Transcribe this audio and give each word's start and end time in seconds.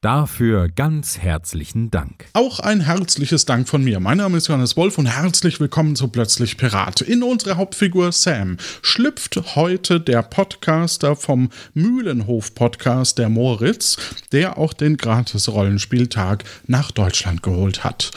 Dafür 0.00 0.68
ganz 0.68 1.18
herzlichen 1.18 1.90
Dank. 1.90 2.26
Auch 2.32 2.60
ein 2.60 2.82
herzliches 2.82 3.46
Dank 3.46 3.68
von 3.68 3.82
mir. 3.82 3.98
Mein 3.98 4.18
Name 4.18 4.38
ist 4.38 4.46
Johannes 4.46 4.76
Wolf 4.76 4.96
und 4.96 5.06
herzlich 5.06 5.58
willkommen 5.58 5.96
zu 5.96 6.06
Plötzlich 6.06 6.56
Pirat. 6.56 7.00
In 7.00 7.24
unsere 7.24 7.56
Hauptfigur 7.56 8.12
Sam 8.12 8.58
schlüpft 8.80 9.56
heute 9.56 10.00
der 10.00 10.22
Podcaster 10.22 11.16
vom 11.16 11.48
Mühlenhof-Podcast 11.74 13.18
der 13.18 13.28
Moritz, 13.28 13.96
der 14.30 14.56
auch 14.56 14.72
den 14.72 14.98
Gratis-Rollenspieltag 14.98 16.44
nach 16.68 16.92
Deutschland 16.92 17.42
geholt 17.42 17.82
hat. 17.82 18.12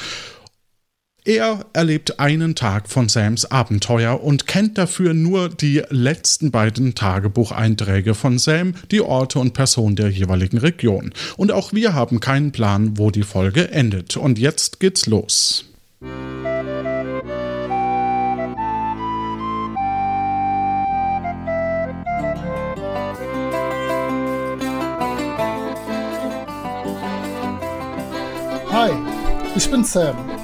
Er 1.23 1.67
erlebt 1.73 2.19
einen 2.19 2.55
Tag 2.55 2.89
von 2.89 3.07
Sams 3.07 3.45
Abenteuer 3.45 4.23
und 4.23 4.47
kennt 4.47 4.79
dafür 4.79 5.13
nur 5.13 5.49
die 5.49 5.83
letzten 5.91 6.49
beiden 6.49 6.95
Tagebucheinträge 6.95 8.15
von 8.15 8.39
Sam, 8.39 8.73
die 8.89 9.01
Orte 9.01 9.37
und 9.37 9.53
Personen 9.53 9.95
der 9.95 10.09
jeweiligen 10.09 10.57
Region. 10.57 11.13
Und 11.37 11.51
auch 11.51 11.73
wir 11.73 11.93
haben 11.93 12.21
keinen 12.21 12.51
Plan, 12.51 12.97
wo 12.97 13.11
die 13.11 13.21
Folge 13.21 13.69
endet. 13.69 14.17
Und 14.17 14.39
jetzt 14.39 14.79
geht's 14.79 15.05
los. 15.05 15.65
Hi, 28.71 28.89
ich 29.55 29.69
bin 29.69 29.83
Sam. 29.83 30.40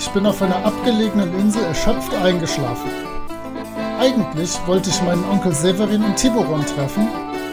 Ich 0.00 0.08
bin 0.12 0.24
auf 0.24 0.40
einer 0.40 0.64
abgelegenen 0.64 1.38
Insel 1.38 1.62
erschöpft 1.62 2.14
eingeschlafen. 2.14 2.90
Eigentlich 4.00 4.58
wollte 4.66 4.88
ich 4.88 5.02
meinen 5.02 5.22
Onkel 5.30 5.54
Severin 5.54 6.02
in 6.02 6.16
Tiburon 6.16 6.64
treffen, 6.64 7.06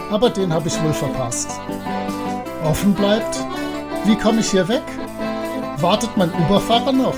aber 0.09 0.29
den 0.29 0.53
habe 0.53 0.69
ich 0.69 0.81
wohl 0.81 0.93
verpasst. 0.93 1.51
Offen 2.63 2.93
bleibt, 2.93 3.37
wie 4.05 4.15
komme 4.15 4.39
ich 4.39 4.49
hier 4.49 4.65
weg? 4.69 4.83
Wartet 5.81 6.15
mein 6.15 6.31
Uberfahrer 6.31 6.93
noch? 6.93 7.17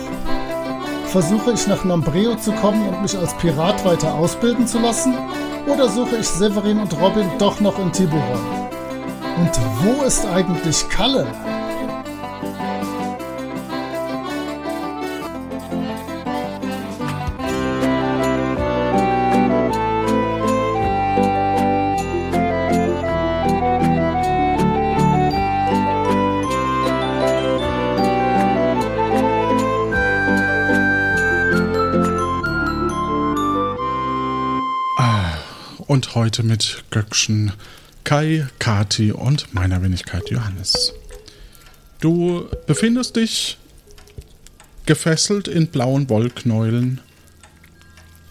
Versuche 1.06 1.52
ich 1.52 1.68
nach 1.68 1.84
Nombreo 1.84 2.36
zu 2.36 2.52
kommen 2.54 2.90
und 2.90 3.04
mich 3.04 3.16
als 3.16 3.36
Pirat 3.36 3.86
weiter 3.86 4.16
ausbilden 4.16 4.66
zu 4.66 4.80
lassen? 4.80 5.14
Oder 5.68 5.90
suche 5.90 6.18
ich 6.18 6.28
Severin 6.28 6.80
und 6.80 7.00
Robin 7.00 7.30
doch 7.38 7.60
noch 7.60 7.78
in 7.78 7.92
Tiburon? 7.92 8.42
Und 9.38 9.52
wo 9.84 10.04
ist 10.04 10.26
eigentlich 10.26 10.90
Kalle? 10.90 11.28
Heute 36.20 36.44
mit 36.44 36.84
Göckchen, 36.92 37.54
Kai, 38.04 38.46
Kati 38.60 39.14
und 39.14 39.54
meiner 39.54 39.82
Wenigkeit 39.82 40.30
Johannes. 40.30 40.94
Du 42.02 42.46
befindest 42.68 43.16
dich 43.16 43.58
gefesselt 44.86 45.48
in 45.48 45.68
blauen 45.68 46.10
Wollknäulen 46.10 47.00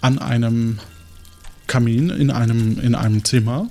an 0.03 0.19
einem 0.19 0.81
Kamin 1.67 2.11
in 2.11 2.31
einem, 2.31 2.79
in 2.79 2.95
einem 2.95 3.25
Zimmer 3.25 3.71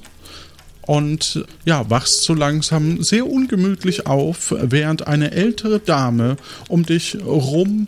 und 0.81 1.45
ja, 1.65 1.87
wachst 1.91 2.23
so 2.23 2.33
langsam 2.33 3.03
sehr 3.03 3.27
ungemütlich 3.27 4.07
auf, 4.07 4.51
während 4.57 5.05
eine 5.05 5.29
ältere 5.29 5.79
Dame 5.79 6.37
um 6.69 6.87
dich 6.87 7.19
rumschleicht 7.23 7.87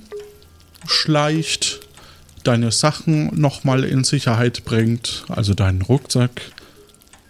deine 2.44 2.72
Sachen 2.72 3.40
nochmal 3.40 3.84
in 3.84 4.04
Sicherheit 4.04 4.66
bringt, 4.66 5.26
also 5.30 5.54
deinen 5.54 5.82
Rucksack, 5.82 6.42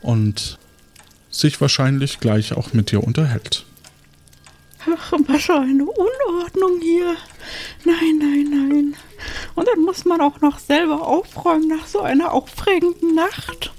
und 0.02 0.58
sich 1.30 1.60
wahrscheinlich 1.62 2.20
gleich 2.20 2.54
auch 2.54 2.74
mit 2.74 2.92
dir 2.92 3.04
unterhält. 3.04 3.66
Ach, 4.92 5.14
was 5.28 5.44
für 5.44 5.60
eine 5.60 5.84
Unordnung 5.84 6.80
hier. 6.82 7.16
Nein, 7.86 8.18
nein, 8.18 8.48
nein. 8.50 8.96
Und 9.56 9.68
dann 9.68 9.82
muss 9.82 10.06
man 10.06 10.22
auch 10.22 10.40
noch 10.42 10.58
selber 10.60 11.06
aufräumen 11.06 11.68
nach 11.68 11.86
so 11.86 12.00
einer 12.02 12.32
aufregenden 12.32 13.16
Nacht. 13.16 13.72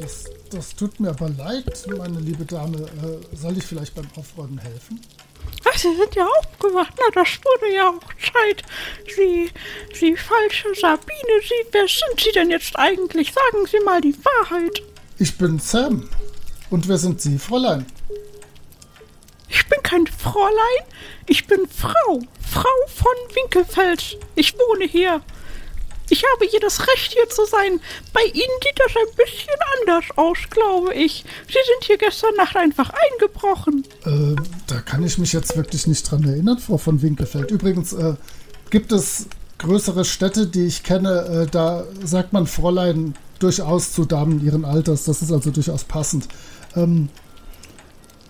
Das, 0.00 0.24
das 0.50 0.74
tut 0.74 0.98
mir 0.98 1.10
aber 1.10 1.28
leid, 1.28 1.86
meine 1.96 2.18
liebe 2.18 2.44
Dame. 2.44 2.78
Äh, 2.78 3.36
soll 3.36 3.56
ich 3.56 3.64
vielleicht 3.64 3.94
beim 3.94 4.08
Aufräumen 4.16 4.58
helfen? 4.58 5.00
Ach, 5.64 5.78
Sie 5.78 5.94
sind 5.94 6.14
ja 6.14 6.26
aufgewacht. 6.26 6.92
Na, 6.98 7.22
das 7.22 7.28
wurde 7.44 7.74
ja 7.74 7.88
auch 7.88 8.32
Zeit. 8.32 8.62
Sie, 9.14 9.50
Sie 9.94 10.16
falsche 10.16 10.74
Sabine, 10.74 11.40
Sie, 11.42 11.66
wer 11.72 11.86
sind 11.88 12.20
Sie 12.20 12.32
denn 12.32 12.50
jetzt 12.50 12.76
eigentlich? 12.78 13.32
Sagen 13.32 13.66
Sie 13.66 13.80
mal 13.80 14.00
die 14.00 14.16
Wahrheit. 14.24 14.82
Ich 15.18 15.36
bin 15.38 15.58
Sam. 15.58 16.08
Und 16.70 16.88
wer 16.88 16.98
sind 16.98 17.20
Sie, 17.20 17.38
Fräulein? 17.38 17.86
Ich 19.48 19.68
bin 19.68 19.82
kein 19.82 20.06
Fräulein, 20.06 20.84
ich 21.26 21.46
bin 21.46 21.68
Frau. 21.68 22.20
Frau 22.50 22.68
von 22.86 23.34
Winkelfeld. 23.34 24.18
Ich 24.34 24.54
wohne 24.58 24.84
hier. 24.84 25.20
Ich 26.12 26.22
habe 26.34 26.44
hier 26.44 26.60
das 26.60 26.78
Recht, 26.78 27.14
hier 27.14 27.26
zu 27.30 27.46
sein. 27.46 27.80
Bei 28.12 28.20
Ihnen 28.34 28.56
sieht 28.62 28.78
das 28.78 28.92
ein 28.94 29.16
bisschen 29.16 29.54
anders 29.80 30.04
aus, 30.16 30.36
glaube 30.50 30.92
ich. 30.92 31.24
Sie 31.46 31.54
sind 31.54 31.84
hier 31.84 31.96
gestern 31.96 32.34
Nacht 32.36 32.54
einfach 32.54 32.90
eingebrochen. 32.90 33.86
Äh, 34.04 34.36
da 34.66 34.80
kann 34.80 35.02
ich 35.04 35.16
mich 35.16 35.32
jetzt 35.32 35.56
wirklich 35.56 35.86
nicht 35.86 36.02
dran 36.02 36.22
erinnern, 36.28 36.58
Frau 36.58 36.76
von 36.76 37.00
Winkelfeld. 37.00 37.50
Übrigens, 37.50 37.94
äh, 37.94 38.12
gibt 38.68 38.92
es 38.92 39.24
größere 39.56 40.04
Städte, 40.04 40.48
die 40.48 40.66
ich 40.66 40.82
kenne, 40.82 41.44
äh, 41.44 41.50
da 41.50 41.86
sagt 42.04 42.34
man 42.34 42.46
Fräulein 42.46 43.14
durchaus 43.38 43.94
zu 43.94 44.04
Damen 44.04 44.44
ihren 44.44 44.66
Alters. 44.66 45.04
Das 45.04 45.22
ist 45.22 45.32
also 45.32 45.50
durchaus 45.50 45.84
passend. 45.84 46.28
Ähm, 46.76 47.08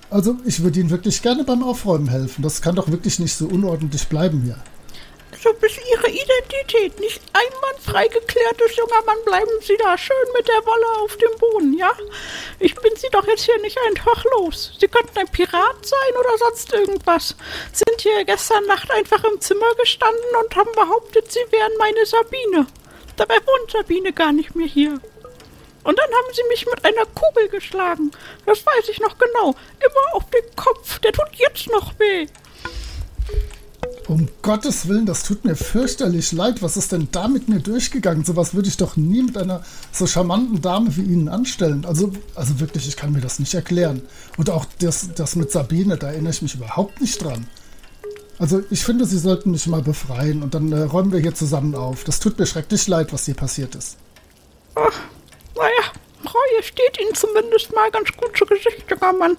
also, 0.09 0.37
ich 0.45 0.63
würde 0.63 0.79
Ihnen 0.79 0.91
wirklich 0.91 1.21
gerne 1.21 1.43
beim 1.43 1.65
Aufräumen 1.65 2.07
helfen. 2.07 2.43
Das 2.43 2.63
kann 2.63 2.77
doch 2.77 2.93
wirklich 2.93 3.19
nicht 3.19 3.35
so 3.35 3.47
unordentlich 3.49 4.07
bleiben 4.07 4.43
hier. 4.43 4.59
So 5.43 5.53
bis 5.55 5.77
Ihre 5.91 6.09
Identität 6.09 7.01
nicht 7.01 7.21
einwandfrei 7.33 8.07
geklärt 8.07 8.61
ist, 8.61 8.77
junger 8.77 9.03
Mann, 9.05 9.17
bleiben 9.25 9.51
Sie 9.61 9.77
da 9.77 9.99
schön 9.99 10.17
mit 10.37 10.47
der 10.47 10.65
Wolle 10.65 11.03
auf 11.03 11.17
dem 11.17 11.37
Boden, 11.37 11.77
ja? 11.77 11.91
Ich 12.61 12.77
bin 12.77 12.95
Sie 12.95 13.09
doch 13.11 13.27
jetzt 13.27 13.43
hier 13.43 13.59
nicht 13.59 13.77
einfach 13.89 14.25
los. 14.37 14.73
Sie 14.79 14.87
könnten 14.87 15.19
ein 15.19 15.27
Pirat 15.27 15.85
sein 15.85 16.17
oder 16.21 16.39
sonst 16.39 16.73
irgendwas. 16.73 17.35
Sind 17.73 18.01
hier 18.01 18.25
gestern 18.25 18.67
Nacht 18.67 18.89
einfach 18.93 19.25
im 19.25 19.41
Zimmer 19.41 19.75
gestanden 19.81 20.37
und 20.45 20.55
haben 20.55 20.71
behauptet, 20.77 21.33
Sie 21.33 21.45
wären 21.51 21.73
meine 21.77 22.07
Sabine. 22.07 22.69
Dabei 23.17 23.39
wohnt 23.39 23.73
Sabine 23.73 24.13
gar 24.13 24.33
nicht 24.33 24.55
mehr 24.55 24.69
hier. 24.69 25.01
Und 25.83 25.99
dann 25.99 26.11
haben 26.13 26.33
sie 26.33 26.45
mich 26.49 26.65
mit 26.67 26.85
einer 26.85 27.05
Kugel 27.07 27.49
geschlagen. 27.49 28.13
Das 28.47 28.65
weiß 28.65 28.89
ich 28.89 29.01
noch 29.01 29.19
genau. 29.19 29.57
Immer 29.81 30.15
auf 30.15 30.31
den 30.31 30.55
Kopf. 30.55 31.01
Der 31.01 31.13
tut 31.13 31.35
jetzt 31.35 31.69
noch 31.69 31.99
weh. 31.99 32.29
Um 34.13 34.29
Gottes 34.43 34.89
Willen, 34.89 35.07
das 35.07 35.23
tut 35.23 35.47
mir 35.47 35.57
fürchterlich 35.57 36.33
leid. 36.33 36.61
Was 36.61 36.77
ist 36.77 36.93
denn 36.93 37.09
da 37.13 37.29
mit 37.29 37.49
mir 37.49 37.61
durchgegangen? 37.61 38.27
Sowas 38.27 38.53
würde 38.53 38.69
ich 38.69 38.77
doch 38.77 38.99
nie 38.99 39.23
mit 39.23 39.39
einer 39.39 39.65
so 39.91 40.07
charmanten 40.07 40.61
Dame 40.61 40.95
wie 40.99 41.01
Ihnen 41.01 41.31
anstellen. 41.31 41.87
Also, 41.87 42.13
also 42.35 42.61
wirklich, 42.61 42.87
ich 42.87 42.99
kann 42.99 43.13
mir 43.13 43.23
das 43.23 43.39
nicht 43.39 43.55
erklären. 43.55 44.03
Und 44.37 44.51
auch 44.51 44.67
das, 44.81 45.15
das 45.15 45.35
mit 45.35 45.51
Sabine, 45.51 45.97
da 45.97 46.09
erinnere 46.09 46.35
ich 46.35 46.43
mich 46.43 46.55
überhaupt 46.55 47.01
nicht 47.01 47.25
dran. 47.25 47.47
Also, 48.39 48.63
ich 48.69 48.85
finde, 48.85 49.07
Sie 49.07 49.17
sollten 49.17 49.51
mich 49.51 49.67
mal 49.67 49.81
befreien 49.81 50.43
und 50.43 50.53
dann 50.53 50.71
äh, 50.73 50.83
räumen 50.83 51.11
wir 51.11 51.21
hier 51.21 51.35
zusammen 51.35 51.75
auf. 51.75 52.05
Das 52.05 52.21
tut 52.21 52.39
mir 52.39 52.45
schrecklich 52.45 52.87
leid, 52.89 53.15
was 53.15 53.25
hier 53.25 53.35
passiert 53.35 53.75
ist. 53.75 53.97
Ach, 54.75 55.01
naja, 55.57 55.93
Reue 56.23 56.63
steht 56.63 57.01
Ihnen 57.01 57.15
zumindest 57.15 57.75
mal 57.75 57.91
ganz 57.91 58.11
gut 58.15 58.37
zu 58.37 58.45
Gesicht, 58.45 58.85
junger 58.91 59.15
Mann. 59.15 59.39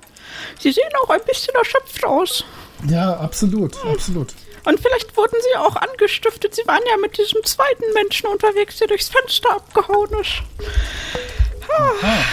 Sie 0.60 0.72
sehen 0.72 0.90
auch 1.04 1.12
ein 1.12 1.22
bisschen 1.28 1.54
erschöpft 1.54 2.04
aus. 2.04 2.44
Ja, 2.90 3.18
absolut, 3.18 3.78
absolut. 3.86 4.34
Und 4.66 4.80
vielleicht 4.80 5.16
wurden 5.18 5.38
sie 5.42 5.58
auch 5.58 5.76
angestiftet. 5.76 6.56
Sie 6.56 6.66
waren 6.66 6.82
ja 6.90 6.98
mit 6.98 7.18
diesem 7.18 7.44
zweiten 7.44 7.92
Menschen 7.94 8.28
unterwegs, 8.28 8.78
der 8.78 8.88
durchs 8.88 9.10
Fenster 9.10 9.52
abgehauen 9.52 10.10
ist. 10.20 10.42
Ah. 11.70 12.24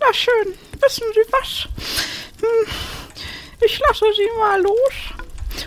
Na 0.00 0.12
schön, 0.12 0.54
wissen 0.80 1.06
Sie 1.14 1.32
was? 1.32 1.68
Hm. 2.40 2.72
Ich 3.64 3.78
lasse 3.80 4.04
Sie 4.14 4.38
mal 4.38 4.60
los. 4.60 5.18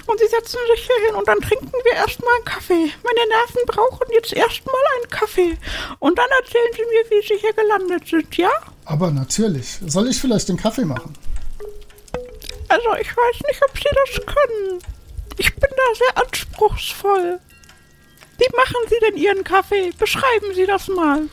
Und 0.05 0.19
Sie 0.19 0.27
setzen 0.27 0.59
sich 0.73 0.85
hier 0.85 1.07
hin 1.07 1.15
und 1.15 1.27
dann 1.27 1.39
trinken 1.41 1.71
wir 1.83 1.93
erstmal 1.93 2.33
einen 2.35 2.45
Kaffee. 2.45 2.91
Meine 3.03 3.27
Nerven 3.27 3.61
brauchen 3.67 4.07
jetzt 4.13 4.33
erstmal 4.33 4.81
einen 4.97 5.09
Kaffee. 5.09 5.57
Und 5.99 6.17
dann 6.17 6.29
erzählen 6.41 6.71
Sie 6.73 6.85
mir, 6.85 7.09
wie 7.09 7.27
Sie 7.27 7.39
hier 7.39 7.53
gelandet 7.53 8.07
sind, 8.07 8.37
ja? 8.37 8.51
Aber 8.85 9.11
natürlich. 9.11 9.79
Soll 9.85 10.07
ich 10.09 10.19
vielleicht 10.19 10.49
den 10.49 10.57
Kaffee 10.57 10.85
machen? 10.85 11.13
Also 12.71 13.01
ich 13.01 13.09
weiß 13.09 13.41
nicht, 13.47 13.61
ob 13.69 13.77
Sie 13.77 13.89
das 13.91 14.25
können. 14.25 14.79
Ich 15.37 15.53
bin 15.55 15.69
da 15.69 15.95
sehr 15.97 16.23
anspruchsvoll. 16.23 17.39
Wie 18.37 18.55
machen 18.55 18.77
Sie 18.89 18.95
denn 19.01 19.17
Ihren 19.17 19.43
Kaffee? 19.43 19.91
Beschreiben 19.99 20.55
Sie 20.55 20.65
das 20.65 20.87
mal. 20.87 21.23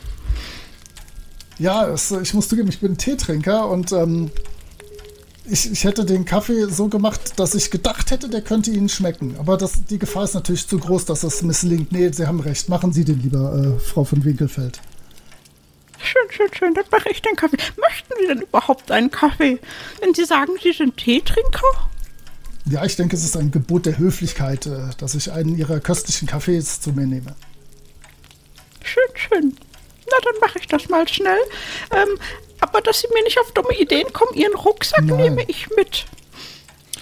Ja, 1.58 1.88
es, 1.88 2.10
ich 2.10 2.34
muss 2.34 2.48
zugeben, 2.48 2.68
ich 2.68 2.80
bin 2.80 2.98
Teetrinker 2.98 3.68
und 3.68 3.92
ähm, 3.92 4.32
ich, 5.44 5.70
ich 5.70 5.84
hätte 5.84 6.04
den 6.04 6.24
Kaffee 6.24 6.66
so 6.66 6.88
gemacht, 6.88 7.38
dass 7.38 7.54
ich 7.54 7.70
gedacht 7.70 8.10
hätte, 8.10 8.28
der 8.28 8.42
könnte 8.42 8.72
Ihnen 8.72 8.88
schmecken. 8.88 9.36
Aber 9.38 9.56
das, 9.56 9.84
die 9.88 9.98
Gefahr 9.98 10.24
ist 10.24 10.34
natürlich 10.34 10.66
zu 10.66 10.78
groß, 10.78 11.04
dass 11.04 11.22
es 11.22 11.42
misslingt. 11.42 11.92
Nee, 11.92 12.10
Sie 12.12 12.26
haben 12.26 12.40
recht. 12.40 12.68
Machen 12.68 12.92
Sie 12.92 13.04
den 13.04 13.22
lieber, 13.22 13.54
äh, 13.54 13.80
Frau 13.80 14.02
von 14.02 14.24
Winkelfeld. 14.24 14.80
Schön, 16.38 16.54
schön. 16.54 16.74
Dann 16.74 16.84
mache 16.92 17.10
ich 17.10 17.20
den 17.20 17.34
Kaffee. 17.34 17.56
Möchten 17.80 18.14
Sie 18.20 18.28
denn 18.28 18.42
überhaupt 18.42 18.92
einen 18.92 19.10
Kaffee? 19.10 19.58
Wenn 20.00 20.14
Sie 20.14 20.24
sagen, 20.24 20.52
Sie 20.62 20.72
sind 20.72 20.96
Teetrinker? 20.96 21.90
Ja, 22.66 22.84
ich 22.84 22.94
denke, 22.94 23.16
es 23.16 23.24
ist 23.24 23.36
ein 23.36 23.50
Gebot 23.50 23.86
der 23.86 23.98
Höflichkeit, 23.98 24.66
äh, 24.66 24.90
dass 24.98 25.16
ich 25.16 25.32
einen 25.32 25.58
Ihrer 25.58 25.80
köstlichen 25.80 26.28
Kaffees 26.28 26.80
zu 26.80 26.92
mir 26.92 27.06
nehme. 27.06 27.34
Schön, 28.84 29.08
schön. 29.14 29.56
Na, 30.08 30.16
dann 30.22 30.40
mache 30.40 30.60
ich 30.60 30.68
das 30.68 30.88
mal 30.88 31.08
schnell. 31.08 31.40
Ähm, 31.90 32.18
aber 32.60 32.82
dass 32.82 33.00
Sie 33.00 33.08
mir 33.12 33.24
nicht 33.24 33.40
auf 33.40 33.50
dumme 33.50 33.76
Ideen 33.76 34.12
kommen, 34.12 34.34
Ihren 34.34 34.54
Rucksack 34.54 35.04
Nein. 35.04 35.16
nehme 35.16 35.44
ich 35.48 35.68
mit. 35.74 36.06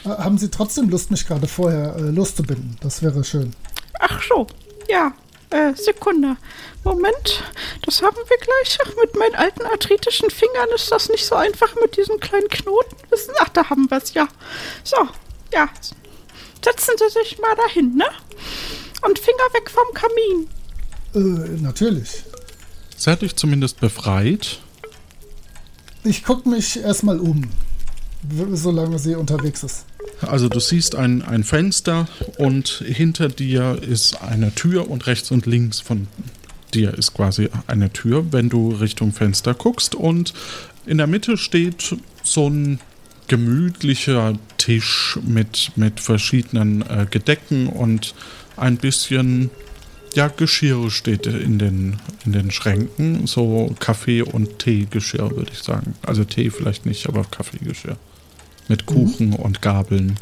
Äh, 0.07 0.09
haben 0.09 0.39
Sie 0.39 0.51
trotzdem 0.51 0.89
Lust, 0.89 1.11
mich 1.11 1.27
gerade 1.27 1.47
vorher 1.47 1.95
äh, 1.97 2.01
loszubinden? 2.01 2.79
Das 2.81 3.03
wäre 3.03 3.23
schön. 3.23 3.55
Ach 4.01 4.23
so, 4.23 4.47
ja. 4.89 5.13
Äh, 5.51 5.75
Sekunde. 5.75 6.37
Moment, 6.85 7.43
das 7.85 8.03
haben 8.03 8.17
wir 8.17 8.39
gleich. 8.39 8.79
Ach, 8.85 8.97
mit 9.01 9.17
meinen 9.17 9.35
alten 9.35 9.63
arthritischen 9.63 10.31
Fingern 10.31 10.69
ist 10.75 10.91
das 10.91 11.09
nicht 11.09 11.27
so 11.27 11.35
einfach 11.35 11.75
mit 11.81 11.97
diesen 11.97 12.21
kleinen 12.21 12.49
Knoten. 12.49 12.97
Wissen, 13.11 13.35
ach, 13.41 13.49
da 13.51 13.69
haben 13.69 13.91
wir 13.91 13.99
es 13.99 14.15
ja. 14.15 14.29
So, 14.85 14.97
ja. 15.53 15.69
Setzen 16.65 16.95
Sie 16.99 17.09
sich 17.11 17.39
mal 17.39 17.55
dahin, 17.55 17.97
ne? 17.97 18.07
Und 19.03 19.19
Finger 19.19 19.45
weg 19.53 19.71
vom 19.71 19.87
Kamin. 19.95 20.49
Äh, 21.15 21.61
natürlich. 21.63 22.25
Seid 22.97 23.23
euch 23.23 23.37
zumindest 23.37 23.79
befreit. 23.79 24.59
Ich 26.03 26.25
gucke 26.25 26.49
mich 26.49 26.79
erstmal 26.79 27.21
um, 27.21 27.51
solange 28.53 28.99
sie 28.99 29.15
unterwegs 29.15 29.63
ist. 29.63 29.87
Also 30.21 30.49
du 30.49 30.61
siehst 30.61 30.95
ein, 30.95 31.23
ein 31.23 31.45
Fenster 31.45 32.09
und 32.39 32.69
hinter 32.87 33.29
dir 33.29 33.79
ist 33.83 34.23
eine 34.23 34.55
Tür 34.55 34.91
und 34.91 35.07
rechts 35.07 35.31
und 35.31 35.47
links 35.47 35.81
von 35.81 36.09
dir 36.75 36.95
ist 36.95 37.15
quasi 37.15 37.49
eine 37.67 37.93
Tür, 37.93 38.33
wenn 38.33 38.49
du 38.49 38.71
Richtung 38.71 39.13
Fenster 39.13 39.55
guckst. 39.55 39.95
Und 39.95 40.33
in 40.87 40.99
der 40.99 41.07
Mitte 41.07 41.37
steht 41.37 41.97
so 42.23 42.49
ein 42.49 42.81
gemütlicher 43.29 44.39
Tisch 44.57 45.19
mit, 45.23 45.73
mit 45.77 46.01
verschiedenen 46.01 46.83
äh, 46.83 47.07
Gedecken 47.11 47.69
und 47.69 48.15
ein 48.57 48.77
bisschen 48.77 49.51
ja, 50.15 50.29
Geschirr 50.29 50.91
steht 50.91 51.27
in 51.27 51.59
den, 51.59 51.99
in 52.25 52.33
den 52.33 52.51
Schränken. 52.51 53.27
So 53.27 53.75
Kaffee- 53.79 54.23
und 54.23 54.59
Teegeschirr, 54.59 55.37
würde 55.37 55.53
ich 55.53 55.59
sagen. 55.59 55.95
Also 56.03 56.25
Tee 56.25 56.51
vielleicht 56.51 56.87
nicht, 56.87 57.07
aber 57.07 57.25
Kaffeegeschirr. 57.25 57.99
Mit 58.69 58.87
Kuchen 58.87 59.33
und 59.35 59.63
Gabeln. 59.63 60.17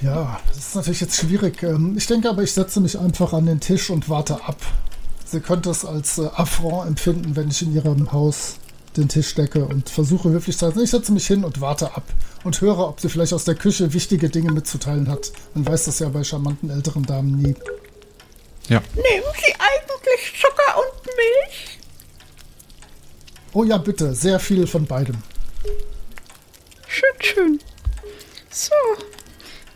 Ja, 0.00 0.38
das 0.48 0.58
ist 0.58 0.76
natürlich 0.76 1.00
jetzt 1.00 1.16
schwierig. 1.16 1.62
Ähm, 1.62 1.96
Ich 1.96 2.06
denke 2.06 2.28
aber, 2.30 2.42
ich 2.42 2.52
setze 2.52 2.80
mich 2.80 2.98
einfach 2.98 3.32
an 3.32 3.46
den 3.46 3.58
Tisch 3.60 3.90
und 3.90 4.08
warte 4.08 4.34
ab. 4.44 4.58
Sie 5.24 5.40
könnte 5.40 5.70
es 5.70 5.84
als 5.84 6.18
äh, 6.18 6.28
Affront 6.36 6.86
empfinden, 6.86 7.34
wenn 7.36 7.48
ich 7.48 7.62
in 7.62 7.74
ihrem 7.74 8.12
Haus 8.12 8.56
den 8.96 9.08
Tisch 9.08 9.34
decke 9.34 9.64
und 9.64 9.88
versuche 9.90 10.30
höflich 10.30 10.56
zu 10.56 10.70
sein. 10.70 10.82
Ich 10.82 10.90
setze 10.90 11.12
mich 11.12 11.26
hin 11.26 11.44
und 11.44 11.60
warte 11.60 11.94
ab 11.96 12.04
und 12.44 12.60
höre, 12.60 12.88
ob 12.88 13.00
sie 13.00 13.08
vielleicht 13.08 13.32
aus 13.32 13.44
der 13.44 13.54
Küche 13.56 13.92
wichtige 13.92 14.28
Dinge 14.30 14.52
mitzuteilen 14.52 15.08
hat. 15.08 15.32
Man 15.54 15.66
weiß 15.66 15.84
das 15.86 15.98
ja 15.98 16.08
bei 16.08 16.22
charmanten 16.24 16.70
älteren 16.70 17.02
Damen 17.04 17.36
nie. 17.36 17.54
Ja. 18.68 18.80
Nehmen 18.94 19.26
Sie 19.36 19.54
eigentlich 19.54 20.40
Zucker 20.40 20.78
und 20.78 21.06
Milch? 21.06 21.78
Oh 23.52 23.64
ja, 23.64 23.78
bitte, 23.78 24.14
sehr 24.14 24.38
viel 24.38 24.66
von 24.66 24.86
beidem. 24.86 25.16
Schön, 26.88 27.22
schön. 27.22 27.60
So, 28.50 28.72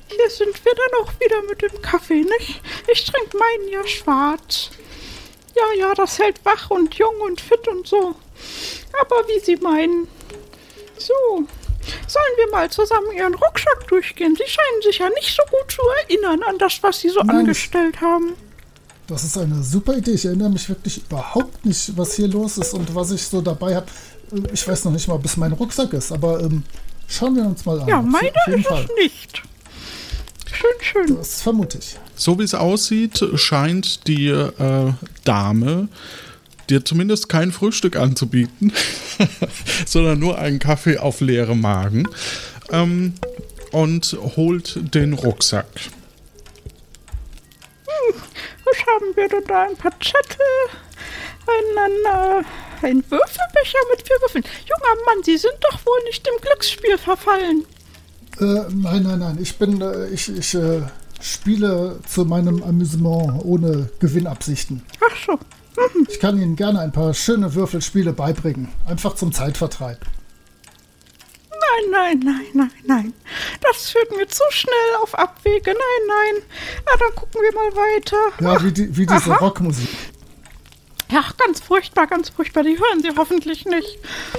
hier 0.09 0.31
sind 0.31 0.65
wir 0.65 0.73
dann 0.75 1.05
auch 1.05 1.13
wieder 1.21 1.43
mit 1.43 1.63
dem 1.63 1.83
Kaffee, 1.83 2.23
nicht? 2.23 2.63
Ich 2.91 3.05
trinke 3.05 3.37
meinen 3.37 3.69
ja 3.71 3.87
schwarz. 3.87 4.71
Ja, 5.55 5.79
ja, 5.79 5.95
das 5.95 6.19
hält 6.19 6.43
wach 6.45 6.71
und 6.71 6.95
jung 6.95 7.21
und 7.21 7.41
fit 7.41 7.69
und 7.69 7.87
so. 7.87 8.15
Aber 9.01 9.29
wie 9.29 9.41
Sie 9.41 9.57
meinen. 9.57 10.09
So, 10.97 11.45
sollen 12.09 12.37
wir 12.39 12.51
mal 12.51 12.71
zusammen 12.71 13.13
Ihren 13.13 13.35
Rucksack 13.35 13.87
durchgehen? 13.89 14.35
Sie 14.35 14.49
scheinen 14.51 14.83
sich 14.83 14.99
ja 14.99 15.09
nicht 15.11 15.37
so 15.37 15.43
gut 15.51 15.71
zu 15.71 15.83
erinnern 16.03 16.43
an 16.45 16.59
das, 16.59 16.83
was 16.83 17.01
Sie 17.01 17.11
so 17.11 17.21
Nein, 17.21 17.41
angestellt 17.41 18.01
haben. 18.01 18.35
Das 19.07 19.25
ist 19.25 19.37
eine 19.37 19.63
super 19.63 19.97
Idee. 19.97 20.13
Ich 20.13 20.25
erinnere 20.25 20.51
mich 20.51 20.69
wirklich 20.69 20.99
überhaupt 21.05 21.65
nicht, 21.67 21.97
was 21.97 22.15
hier 22.15 22.29
los 22.29 22.57
ist 22.57 22.73
und 22.73 22.95
was 22.95 23.11
ich 23.11 23.23
so 23.27 23.43
dabei 23.43 23.77
habe. 23.77 23.87
Ich 24.53 24.67
weiß 24.67 24.87
noch 24.87 24.93
nicht 24.93 25.09
mal, 25.09 25.19
bis 25.19 25.37
mein 25.37 25.53
Rucksack 25.53 25.93
ist, 25.93 26.13
aber 26.13 26.41
ähm, 26.41 26.63
schauen 27.13 27.37
wir 27.37 27.45
uns 27.45 27.65
mal 27.65 27.81
an. 27.81 27.89
Ja, 27.89 28.01
jeden 28.47 28.61
ist 28.61 28.69
Fall. 28.69 28.85
es 28.85 29.05
nicht. 29.05 29.43
Schön, 30.53 30.71
schön. 30.81 31.17
Das 31.17 31.43
vermute 31.43 31.79
ich. 31.79 31.99
So 32.15 32.39
wie 32.39 32.45
es 32.45 32.55
aussieht, 32.55 33.25
scheint 33.35 34.07
die 34.07 34.29
äh, 34.29 34.93
Dame 35.25 35.89
dir 36.71 36.85
zumindest 36.85 37.29
kein 37.29 37.53
Frühstück 37.53 37.97
anzubieten, 37.97 38.73
sondern 39.87 40.19
nur 40.19 40.39
einen 40.39 40.59
Kaffee 40.59 40.99
auf 40.99 41.21
leerem 41.21 41.61
Magen 41.61 42.09
ähm, 42.71 43.15
und 43.73 44.17
holt 44.37 44.95
den 44.95 45.13
Rucksack. 45.13 45.67
Was 48.65 48.79
haben 48.87 49.17
wir 49.17 49.29
denn 49.29 49.45
da? 49.47 49.65
Ein 49.65 49.77
paar 49.77 49.93
Zettel, 50.01 50.47
einen, 51.47 52.41
äh, 52.41 52.45
ein 52.85 53.03
Würfelbecher 53.09 53.79
mit 53.91 54.07
vier 54.07 54.17
Würfeln. 54.21 54.45
Junger 54.67 55.05
Mann, 55.07 55.23
Sie 55.25 55.37
sind 55.37 55.55
doch 55.61 55.79
wohl 55.87 56.03
nicht 56.05 56.27
dem 56.27 56.35
Glücksspiel 56.41 56.99
verfallen. 56.99 57.65
Äh, 58.41 58.71
nein, 58.75 59.03
nein, 59.03 59.19
nein. 59.19 59.39
Ich 59.41 59.57
bin, 59.57 59.81
äh, 59.81 60.09
ich, 60.09 60.29
ich 60.29 60.55
äh, 60.55 60.83
spiele 61.21 62.01
zu 62.09 62.25
meinem 62.25 62.63
Amüsement 62.63 63.45
ohne 63.45 63.91
Gewinnabsichten. 64.01 64.83
Ach 65.01 65.17
so. 65.27 65.39
Ich 66.09 66.21
kann 66.21 66.41
Ihnen 66.41 66.57
gerne 66.57 66.81
ein 66.81 66.93
paar 66.93 67.15
schöne 67.15 67.55
Würfelspiele 67.55 68.13
beibringen. 68.13 68.69
Einfach 68.87 69.15
zum 69.15 69.33
Zeitvertreib. 69.33 69.99
Nein, 71.51 71.91
nein, 71.91 72.21
nein, 72.25 72.47
nein, 72.53 72.71
nein. 72.85 73.15
Das 73.63 73.91
führt 73.91 74.15
mir 74.15 74.29
zu 74.29 74.43
schnell 74.51 74.73
auf 75.03 75.19
Abwege. 75.19 75.71
Nein, 75.71 76.07
nein. 76.07 76.43
Na, 76.85 76.93
dann 76.99 77.15
gucken 77.15 77.41
wir 77.41 77.53
mal 77.55 77.73
weiter. 77.75 78.17
Ja, 78.41 78.63
wie, 78.63 78.73
die, 78.73 78.95
wie 78.97 79.07
diese 79.07 79.31
Aha. 79.31 79.37
Rockmusik. 79.37 79.89
Ja, 81.13 81.23
ganz 81.37 81.61
furchtbar, 81.61 82.07
ganz 82.07 82.31
furchtbar. 82.31 82.63
Die 82.63 82.79
hören 82.79 83.03
Sie 83.03 83.11
hoffentlich 83.17 83.67
nicht. 83.67 83.99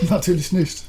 Natürlich 0.10 0.52
nicht. 0.52 0.84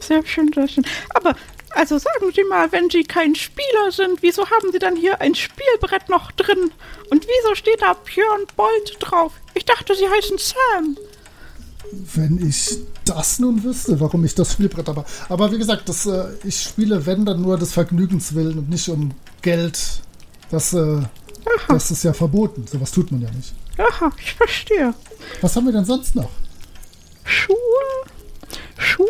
Sehr 0.00 0.26
schön, 0.26 0.52
sehr 0.52 0.66
schön. 0.66 0.84
Aber, 1.10 1.36
also 1.70 1.98
sagen 1.98 2.32
Sie 2.34 2.42
mal, 2.44 2.72
wenn 2.72 2.90
Sie 2.90 3.04
kein 3.04 3.36
Spieler 3.36 3.92
sind, 3.92 4.22
wieso 4.22 4.44
haben 4.50 4.72
Sie 4.72 4.80
dann 4.80 4.96
hier 4.96 5.20
ein 5.20 5.36
Spielbrett 5.36 6.08
noch 6.08 6.32
drin? 6.32 6.72
Und 7.10 7.26
wieso 7.26 7.54
steht 7.54 7.80
da 7.80 7.92
Björn 7.92 8.46
Bolt 8.56 8.96
drauf? 8.98 9.32
Ich 9.54 9.64
dachte, 9.64 9.94
Sie 9.94 10.08
heißen 10.08 10.38
Sam. 10.38 10.96
Wenn 11.92 12.44
ich 12.44 12.78
das 13.04 13.38
nun 13.38 13.62
wüsste, 13.62 14.00
warum 14.00 14.24
ich 14.24 14.34
das 14.34 14.54
Spielbrett 14.54 14.88
aber. 14.88 15.04
Aber 15.28 15.52
wie 15.52 15.58
gesagt, 15.58 15.88
das, 15.88 16.06
äh, 16.06 16.24
ich 16.42 16.60
spiele, 16.60 17.06
wenn 17.06 17.24
dann 17.24 17.40
nur 17.40 17.56
des 17.56 17.72
Vergnügens 17.72 18.34
willen 18.34 18.58
und 18.58 18.68
nicht 18.68 18.88
um 18.88 19.12
Geld. 19.42 19.78
Das, 20.50 20.72
äh, 20.72 21.02
das 21.68 21.92
ist 21.92 22.02
ja 22.02 22.12
verboten. 22.12 22.66
Sowas 22.66 22.90
tut 22.90 23.12
man 23.12 23.22
ja 23.22 23.30
nicht. 23.30 23.54
Aha, 23.78 24.10
ich 24.20 24.34
verstehe. 24.34 24.94
Was 25.40 25.56
haben 25.56 25.66
wir 25.66 25.72
denn 25.72 25.84
sonst 25.84 26.14
noch? 26.14 26.30
Schuhe? 27.24 27.56
Schuhe? 28.78 29.06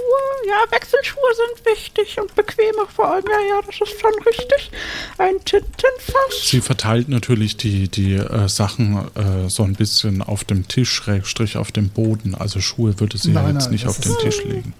Ja, 0.49 0.70
Wechselschuhe 0.70 1.20
sind 1.35 1.66
wichtig 1.66 2.20
und 2.20 2.35
bequeme 2.35 2.87
vor 2.94 3.11
allem. 3.11 3.25
Ja, 3.26 3.56
ja, 3.56 3.61
das 3.66 3.80
ist 3.80 4.00
schon 4.00 4.12
richtig. 4.25 4.70
Ein 5.18 5.44
Tintenfass. 5.44 6.49
Sie 6.49 6.61
verteilt 6.61 7.08
natürlich 7.08 7.56
die, 7.56 7.88
die 7.88 8.14
äh, 8.14 8.49
Sachen 8.49 9.08
äh, 9.14 9.49
so 9.49 9.64
ein 9.64 9.75
bisschen 9.75 10.23
auf 10.23 10.44
dem 10.44 10.68
Tisch, 10.68 10.92
Schrägstrich 10.92 11.56
auf 11.56 11.73
dem 11.73 11.90
Boden. 11.90 12.35
Also 12.35 12.61
Schuhe 12.61 12.99
würde 13.00 13.18
sie 13.18 13.32
ja 13.32 13.42
Nein, 13.42 13.54
jetzt 13.54 13.64
nein, 13.64 13.73
nicht 13.73 13.87
auf 13.87 14.00
den 14.00 14.16
Tisch 14.18 14.42
legen. 14.44 14.73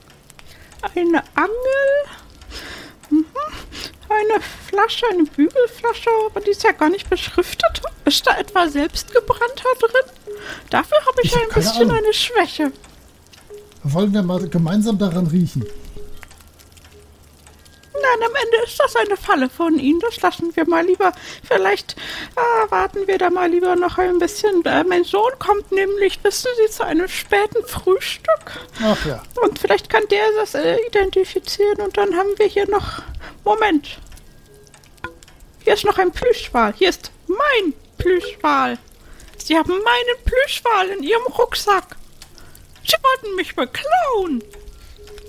Eine 0.94 1.22
Angel. 1.34 2.15
Eine 4.18 4.40
Flasche, 4.68 5.06
eine 5.11 5.25
Bügelflasche, 5.25 6.08
aber 6.26 6.40
die 6.40 6.50
ist 6.50 6.62
ja 6.62 6.73
gar 6.73 6.88
nicht 6.88 7.08
beschriftet. 7.11 7.82
Ist 8.04 8.26
da 8.26 8.37
etwa 8.38 8.68
selbstgebrannter 8.68 9.68
drin? 9.80 10.12
Dafür 10.70 10.99
habe 11.06 11.20
ich, 11.23 11.35
Ich 11.35 11.42
ein 11.42 11.49
bisschen 11.54 11.90
Ahnung. 11.90 11.96
eine 12.04 12.12
Schwäche. 12.14 12.73
Wollen 13.82 14.12
wir 14.14 14.23
mal 14.23 14.49
gemeinsam 14.49 14.99
daran 14.99 15.26
riechen? 15.26 15.64
Nein, 17.94 18.28
am 18.28 18.35
Ende 18.35 18.56
ist 18.66 18.78
das 18.78 18.94
eine 18.96 19.16
Falle 19.16 19.49
von 19.49 19.78
Ihnen. 19.78 20.00
Das 20.00 20.20
lassen 20.20 20.54
wir 20.54 20.66
mal 20.68 20.85
lieber. 20.85 21.12
Vielleicht 21.42 21.96
äh, 22.37 22.70
warten 22.70 23.06
wir 23.06 23.18
da 23.18 23.30
mal 23.30 23.50
lieber 23.50 23.75
noch 23.75 23.99
ein 23.99 24.18
bisschen. 24.18 24.64
Äh, 24.64 24.85
mein 24.85 25.04
Sohn 25.04 25.32
kommt 25.38 25.73
nämlich, 25.73 26.23
wissen 26.23 26.49
Sie, 26.56 26.70
zu 26.73 26.85
einem 26.85 27.08
späten 27.08 27.64
Frühstück. 27.66 28.61
Ach 28.82 29.04
ja. 29.06 29.23
Und 29.42 29.58
vielleicht 29.58 29.88
kann 29.90 30.04
der 30.11 30.25
das 30.38 30.54
äh, 30.54 30.76
identifizieren. 30.87 31.80
Und 31.80 31.96
dann 31.96 32.14
haben 32.16 32.30
wir 32.37 32.46
hier 32.46 32.68
noch. 32.68 33.02
Moment. 33.44 33.99
Hier 35.66 35.75
ist 35.75 35.85
noch 35.85 35.99
ein 35.99 36.12
Plüschwal. 36.12 36.73
Hier 36.78 36.90
ist 36.90 37.11
mein 37.26 37.73
Plüschwal. 37.99 38.78
Sie 39.37 39.56
haben 39.56 39.68
meinen 39.70 40.25
Plüschwal 40.25 40.90
in 40.96 41.02
Ihrem 41.02 41.26
Rucksack. 41.37 41.96
Sie 42.85 42.94
wollten 43.02 43.35
mich 43.35 43.56
beklauen. 43.56 44.44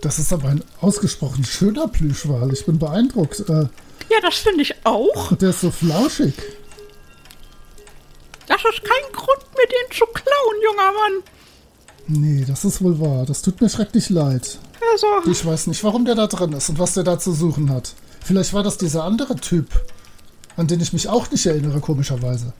Das 0.03 0.19
ist 0.19 0.31
aber 0.31 0.49
ein 0.49 0.63
ausgesprochen 0.79 1.43
schöner 1.43 1.87
Plüschwal. 1.87 2.53
Ich 2.53 2.67
bin 2.67 2.77
beeindruckt. 2.77 3.39
Äh, 3.49 3.65
Ja, 4.11 4.19
das 4.21 4.35
finde 4.35 4.61
ich 4.61 4.75
auch. 4.83 5.35
der 5.37 5.49
ist 5.49 5.61
so 5.61 5.71
flauschig. 5.71 6.35
Das 8.45 8.57
ist 8.63 8.83
kein 8.83 9.11
Grund, 9.13 9.39
mir 9.57 9.65
den 9.67 9.91
zu 9.97 10.05
klauen, 10.05 10.55
junger 10.63 10.91
Mann. 10.91 11.23
Nee, 12.09 12.45
das 12.47 12.63
ist 12.63 12.83
wohl 12.83 12.99
wahr. 12.99 13.25
Das 13.25 13.41
tut 13.41 13.59
mir 13.59 13.69
schrecklich 13.69 14.09
leid. 14.11 14.59
Also, 14.93 15.07
Ich 15.31 15.43
weiß 15.43 15.65
nicht, 15.65 15.83
warum 15.83 16.05
der 16.05 16.13
da 16.13 16.27
drin 16.27 16.53
ist 16.53 16.69
und 16.69 16.77
was 16.77 16.93
der 16.93 17.03
da 17.03 17.17
zu 17.17 17.33
suchen 17.33 17.71
hat. 17.71 17.95
Vielleicht 18.23 18.53
war 18.53 18.61
das 18.61 18.77
dieser 18.77 19.03
andere 19.03 19.35
Typ, 19.35 19.67
an 20.57 20.67
den 20.67 20.81
ich 20.81 20.91
mich 20.93 21.07
auch 21.07 21.29
nicht 21.31 21.45
erinnere, 21.45 21.79
komischerweise. 21.79 22.51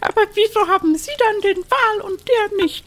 aber 0.00 0.22
wieso 0.34 0.66
haben 0.68 0.96
Sie 0.96 1.10
dann 1.18 1.40
den 1.40 1.64
Wal 1.70 2.00
und 2.10 2.20
der 2.28 2.56
nicht? 2.64 2.84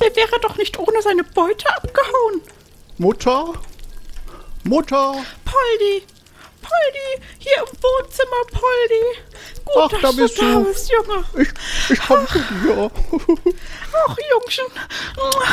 Der 0.00 0.14
wäre 0.16 0.40
doch 0.40 0.56
nicht 0.56 0.78
ohne 0.78 1.02
seine 1.02 1.22
Beute 1.24 1.66
abgehauen. 1.76 2.40
Mutter? 2.98 3.52
Mutter? 4.64 5.12
Poldi, 5.44 6.02
Poldi, 6.62 7.26
hier 7.38 7.58
im 7.58 7.78
Wohnzimmer, 7.82 8.44
Poldi. 8.50 9.04
Gut, 9.64 9.74
Ach, 9.76 9.88
dass 9.90 10.00
da 10.00 10.10
bist 10.12 10.38
du 10.38 10.42
da 10.52 10.58
bist, 10.60 10.90
Junge. 10.90 11.24
Ich, 11.42 11.48
ich 11.90 12.00
komme 12.00 12.26
zu 12.26 12.38
dir. 12.38 12.90
Ach, 14.06 14.16
Jungchen. 14.30 14.66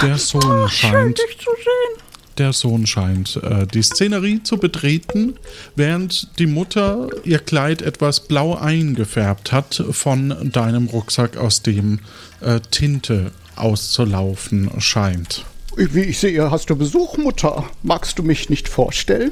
Der 0.02 0.18
Sohn 0.18 0.42
Ach, 0.66 0.70
schön, 0.72 0.90
scheint- 0.92 1.18
dich 1.20 1.38
zu 1.40 1.52
sehen. 1.56 2.04
Der 2.38 2.54
Sohn 2.54 2.88
scheint 2.88 3.38
äh, 3.44 3.68
die 3.68 3.84
Szenerie 3.84 4.42
zu 4.44 4.58
betreten, 4.58 5.36
während 5.76 6.40
die 6.40 6.46
Mutter 6.48 7.10
ihr 7.24 7.40
Kleid 7.40 7.82
etwas 7.82 8.22
blau 8.22 8.56
eingefärbt 8.56 9.52
hat 9.52 9.84
von 9.92 10.52
deinem 10.52 10.88
Rucksack, 10.88 11.38
aus 11.38 11.62
dem 11.62 12.00
äh, 12.40 12.60
Tinte 12.72 13.32
auszulaufen 13.56 14.72
scheint. 14.80 15.46
Wie 15.76 16.04
ich 16.04 16.20
sehe, 16.20 16.52
hast 16.52 16.70
du 16.70 16.76
Besuch, 16.76 17.18
Mutter. 17.18 17.70
Magst 17.84 18.20
du 18.20 18.24
mich 18.24 18.50
nicht 18.50 18.68
vorstellen? 18.68 19.32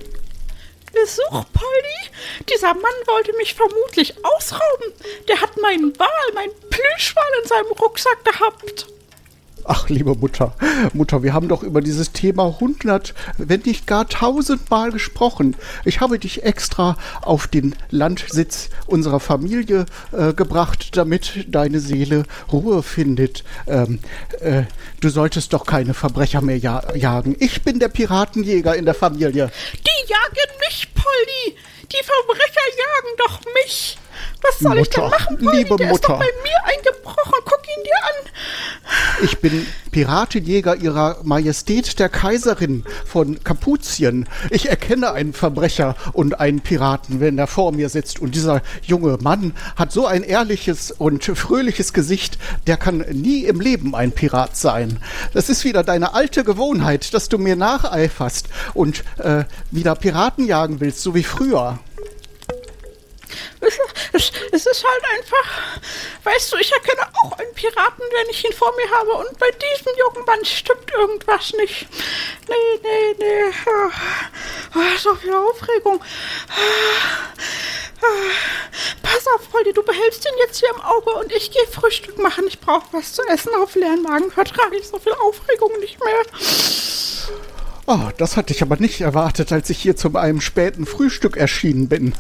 Besuch, 0.94 1.46
Poldi? 1.54 2.00
Dieser 2.52 2.74
Mann 2.74 3.00
wollte 3.08 3.36
mich 3.38 3.54
vermutlich 3.54 4.14
ausrauben. 4.24 4.94
Der 5.28 5.42
hat 5.42 5.58
meinen 5.62 5.98
Wal, 6.00 6.34
meinen 6.34 6.54
Plüschwal 6.70 7.26
in 7.42 7.48
seinem 7.48 7.72
Rucksack 7.80 8.24
gehabt. 8.24 8.88
Ach, 9.72 9.88
liebe 9.88 10.16
Mutter, 10.16 10.56
Mutter, 10.94 11.22
wir 11.22 11.32
haben 11.34 11.48
doch 11.48 11.62
über 11.62 11.82
dieses 11.82 12.12
Thema 12.12 12.60
hundert, 12.60 13.14
wenn 13.38 13.62
nicht 13.62 13.86
gar 13.86 14.10
tausendmal 14.10 14.92
gesprochen. 14.92 15.56
Ich 15.86 16.02
habe 16.02 16.18
dich 16.18 16.42
extra 16.42 16.98
auf 17.22 17.46
den 17.46 17.76
Landsitz 17.92 18.72
unserer 18.88 19.20
Familie 19.20 19.86
äh, 20.12 20.34
gebracht, 20.34 20.98
damit 20.98 21.46
deine 21.50 21.80
Seele 21.82 22.24
Ruhe 22.52 22.82
findet. 22.82 23.44
Ähm, 23.68 24.00
äh, 24.40 24.64
du 25.02 25.10
solltest 25.10 25.54
doch 25.54 25.68
keine 25.68 25.94
Verbrecher 25.94 26.42
mehr 26.42 26.58
ja 26.58 26.82
jagen. 26.96 27.36
Ich 27.40 27.62
bin 27.62 27.78
der 27.78 27.90
Piratenjäger 27.90 28.76
in 28.76 28.86
der 28.86 28.96
Familie. 28.96 29.52
Die 29.74 30.10
jagen 30.12 30.52
mich, 30.68 30.88
Poldi. 30.96 31.60
Die 31.84 32.04
Verbrecher 32.04 32.66
jagen 32.76 33.18
doch 33.20 33.40
mich. 33.54 34.00
Was 34.42 34.58
soll 34.60 34.80
ich 34.80 34.90
denn 34.90 35.04
Mutter, 35.04 35.16
machen, 35.20 35.38
Poldi? 35.38 35.58
liebe 35.58 35.76
Der 35.76 35.92
ist 35.92 36.04
doch 36.04 36.10
Mutter. 36.10 36.26
bei 36.26 36.42
mir 36.44 36.76
eingebrochen. 36.76 37.34
Guck 37.46 37.62
ihn 37.78 37.84
dir 37.84 37.98
an. 38.04 38.32
Ich 39.22 39.40
bin 39.40 39.66
Piratenjäger 39.92 40.78
ihrer 40.78 41.18
Majestät 41.24 42.00
der 42.00 42.08
Kaiserin 42.08 42.86
von 43.06 43.44
Kapuzien. 43.44 44.30
Ich 44.50 44.70
erkenne 44.70 45.12
einen 45.12 45.34
Verbrecher 45.34 45.96
und 46.14 46.40
einen 46.40 46.62
Piraten, 46.62 47.20
wenn 47.20 47.38
er 47.38 47.48
vor 47.48 47.74
mir 47.74 47.90
sitzt. 47.90 48.20
Und 48.20 48.36
dieser 48.36 48.62
junge 48.82 49.18
Mann 49.22 49.54
hat 49.76 49.92
so 49.92 50.06
ein 50.06 50.24
ehrliches 50.24 50.92
und 50.92 51.26
fröhliches 51.26 51.92
Gesicht, 51.92 52.38
der 52.66 52.78
kann 52.78 53.00
nie 53.12 53.44
im 53.44 53.60
Leben 53.60 53.94
ein 53.94 54.14
Pirat 54.14 54.56
sein. 54.56 55.00
Das 55.34 55.50
ist 55.50 55.66
wieder 55.66 55.84
deine 55.84 56.14
alte 56.14 56.46
Gewohnheit, 56.46 57.14
dass 57.14 57.28
du 57.28 57.38
mir 57.38 57.58
nacheiferst 57.58 58.48
und 58.74 59.04
äh, 59.18 59.44
wieder 59.72 59.96
Piraten 59.96 60.46
jagen 60.46 60.80
willst, 60.80 61.02
so 61.02 61.14
wie 61.14 61.24
früher. 61.24 61.80
Es, 64.52 64.66
ist 64.66 64.84
halt 64.84 65.04
einfach, 65.18 65.82
weißt 66.24 66.54
du, 66.54 66.58
ich 66.58 66.72
erkenne 66.72 67.08
auch 67.24 67.32
einen 67.38 67.54
Piraten, 67.54 68.04
wenn 68.12 68.30
ich 68.30 68.44
ihn 68.44 68.54
vor 68.54 68.74
mir 68.76 68.90
habe. 68.92 69.12
Und 69.12 69.38
bei 69.38 69.50
diesem 69.52 69.94
jungen 69.98 70.26
Mann 70.26 70.44
stimmt 70.44 70.92
irgendwas 70.92 71.54
nicht. 71.54 71.88
Nee, 72.48 72.80
nee, 72.82 73.16
nee. 73.18 73.54
Ah, 74.74 74.98
so 74.98 75.16
viel 75.16 75.34
Aufregung. 75.34 76.04
Ah. 76.50 77.40
Pass 79.04 79.28
auf, 79.28 79.50
Poldi, 79.52 79.74
du 79.74 79.84
behältst 79.84 80.26
ihn 80.26 80.38
jetzt 80.40 80.60
hier 80.60 80.70
im 80.70 80.82
Auge 80.82 81.12
und 81.16 81.32
ich 81.34 81.52
gehe 81.52 81.68
Frühstück 81.68 82.18
machen. 82.18 82.48
Ich 82.48 82.60
brauche 82.60 82.88
was 82.92 83.14
zu 83.14 83.22
essen. 83.24 83.54
Auf 83.56 83.76
leeren 83.76 84.04
Magen 84.04 84.32
vertrage 84.32 84.78
ich 84.78 84.88
so 84.88 85.00
viel 85.00 85.14
Aufregung 85.14 85.78
nicht 85.80 86.04
mehr. 86.04 86.22
Oh, 87.92 88.12
das 88.18 88.38
hatte 88.38 88.54
ich 88.54 88.62
aber 88.62 88.78
nicht 88.78 89.02
erwartet, 89.02 89.52
als 89.52 89.68
ich 89.72 89.80
hier 89.80 89.96
zu 89.96 90.16
einem 90.16 90.42
späten 90.42 90.86
Frühstück 90.86 91.38
erschienen 91.38 91.88
bin. 91.88 92.14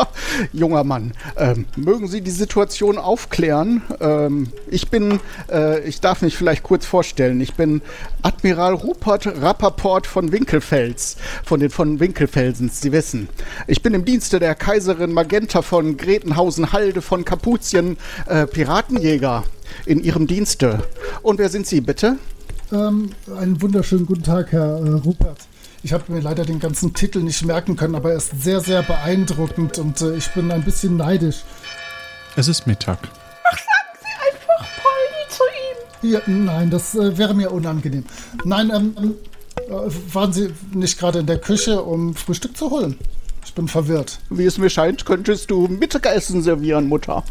Junger 0.52 0.84
Mann, 0.84 1.14
ähm, 1.38 1.64
mögen 1.76 2.08
Sie 2.08 2.20
die 2.20 2.30
Situation 2.30 2.98
aufklären? 2.98 3.80
Ähm, 4.00 4.48
ich 4.70 4.90
bin, 4.90 5.20
äh, 5.50 5.80
ich 5.88 6.02
darf 6.02 6.20
mich 6.20 6.36
vielleicht 6.36 6.62
kurz 6.62 6.84
vorstellen, 6.84 7.40
ich 7.40 7.54
bin 7.54 7.80
Admiral 8.20 8.74
Rupert 8.74 9.26
Rappaport 9.40 10.06
von 10.06 10.30
Winkelfels, 10.30 11.16
von 11.42 11.58
den 11.58 11.70
von 11.70 12.00
Winkelfelsens, 12.00 12.82
Sie 12.82 12.92
wissen. 12.92 13.30
Ich 13.66 13.80
bin 13.80 13.94
im 13.94 14.04
Dienste 14.04 14.38
der 14.38 14.54
Kaiserin 14.54 15.14
Magenta 15.14 15.62
von 15.62 15.96
Gretenhausen-Halde 15.96 17.00
von 17.00 17.24
Kapuzien, 17.24 17.96
äh, 18.26 18.46
Piratenjäger 18.46 19.44
in 19.86 20.04
Ihrem 20.04 20.26
Dienste. 20.26 20.86
Und 21.22 21.38
wer 21.38 21.48
sind 21.48 21.66
Sie 21.66 21.80
bitte? 21.80 22.18
Ähm, 22.74 23.10
einen 23.38 23.62
wunderschönen 23.62 24.04
guten 24.04 24.24
Tag, 24.24 24.50
Herr 24.50 24.78
äh, 24.80 24.90
Rupert. 24.90 25.38
Ich 25.84 25.92
habe 25.92 26.12
mir 26.12 26.20
leider 26.20 26.44
den 26.44 26.58
ganzen 26.58 26.92
Titel 26.92 27.20
nicht 27.20 27.44
merken 27.44 27.76
können, 27.76 27.94
aber 27.94 28.10
er 28.10 28.16
ist 28.16 28.42
sehr, 28.42 28.60
sehr 28.60 28.82
beeindruckend 28.82 29.78
und 29.78 30.00
äh, 30.00 30.16
ich 30.16 30.28
bin 30.30 30.50
ein 30.50 30.64
bisschen 30.64 30.96
neidisch. 30.96 31.44
Es 32.34 32.48
ist 32.48 32.66
Mittag. 32.66 32.98
Ach, 33.44 33.58
sagen 33.58 33.98
Sie 34.00 34.08
einfach 34.26 34.66
Poldi 34.82 35.28
zu 35.28 35.42
ihm. 36.08 36.12
Ja, 36.14 36.20
nein, 36.26 36.70
das 36.70 36.96
äh, 36.96 37.16
wäre 37.16 37.34
mir 37.34 37.52
unangenehm. 37.52 38.06
Nein, 38.44 38.72
ähm, 38.74 38.96
ähm, 38.98 39.14
äh, 39.68 40.14
waren 40.14 40.32
Sie 40.32 40.52
nicht 40.72 40.98
gerade 40.98 41.20
in 41.20 41.26
der 41.26 41.38
Küche, 41.38 41.80
um 41.80 42.16
Frühstück 42.16 42.56
zu 42.56 42.70
holen? 42.70 42.98
Ich 43.44 43.54
bin 43.54 43.68
verwirrt. 43.68 44.18
Wie 44.30 44.46
es 44.46 44.58
mir 44.58 44.70
scheint, 44.70 45.04
könntest 45.04 45.48
du 45.48 45.68
Mittagessen 45.68 46.42
servieren, 46.42 46.88
Mutter. 46.88 47.22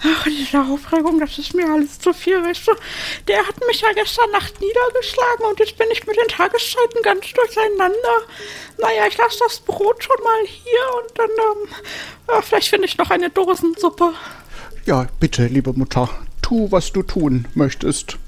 Ach, 0.00 0.24
diese 0.24 0.60
Aufregung, 0.60 1.18
das 1.18 1.38
ist 1.38 1.54
mir 1.54 1.68
alles 1.68 1.98
zu 1.98 2.12
viel, 2.12 2.42
weißt 2.42 2.68
du? 2.68 2.72
Der 3.26 3.38
hat 3.38 3.56
mich 3.66 3.80
ja 3.80 3.92
gestern 3.92 4.30
Nacht 4.30 4.54
niedergeschlagen 4.60 5.46
und 5.50 5.58
jetzt 5.58 5.76
bin 5.76 5.88
ich 5.90 6.06
mit 6.06 6.16
den 6.16 6.28
Tageszeiten 6.28 7.02
ganz 7.02 7.26
durcheinander. 7.32 8.22
Naja, 8.78 9.06
ich 9.08 9.18
lasse 9.18 9.40
das 9.40 9.58
Brot 9.60 10.04
schon 10.04 10.22
mal 10.22 10.46
hier 10.46 11.02
und 11.02 11.18
dann, 11.18 11.30
ähm, 11.30 11.68
ja, 12.28 12.42
vielleicht 12.42 12.68
finde 12.68 12.86
ich 12.86 12.96
noch 12.96 13.10
eine 13.10 13.28
Dosensuppe. 13.30 14.12
Ja, 14.86 15.08
bitte, 15.18 15.46
liebe 15.46 15.72
Mutter, 15.72 16.08
tu, 16.42 16.70
was 16.70 16.92
du 16.92 17.02
tun 17.02 17.48
möchtest. 17.54 18.18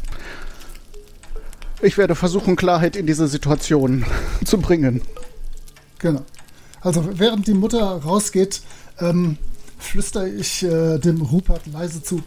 Ich 1.83 1.97
werde 1.97 2.17
versuchen, 2.17 2.57
Klarheit 2.57 2.97
in 2.97 3.07
diese 3.07 3.29
Situation 3.29 4.05
zu 4.45 4.59
bringen. 4.59 5.03
Genau. 5.99 6.25
Also 6.81 7.19
während 7.19 7.47
die 7.47 7.55
Mutter 7.55 8.03
rausgeht, 8.03 8.62
ähm, 8.99 9.39
flüstere 9.81 10.29
ich 10.29 10.63
äh, 10.63 10.99
dem 10.99 11.23
Rupert 11.23 11.67
leise 11.67 12.03
zu. 12.03 12.23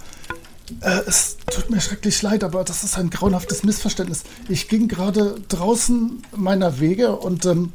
Äh, 0.82 1.02
es 1.08 1.38
tut 1.52 1.70
mir 1.70 1.82
schrecklich 1.82 2.22
leid, 2.22 2.44
aber 2.44 2.64
das 2.64 2.84
ist 2.84 2.98
ein 2.98 3.10
grauenhaftes 3.10 3.64
Missverständnis. 3.64 4.24
Ich 4.50 4.68
ging 4.68 4.88
gerade 4.88 5.36
draußen 5.50 6.22
meiner 6.36 6.80
Wege 6.80 7.16
und 7.16 7.46
ähm, 7.46 7.74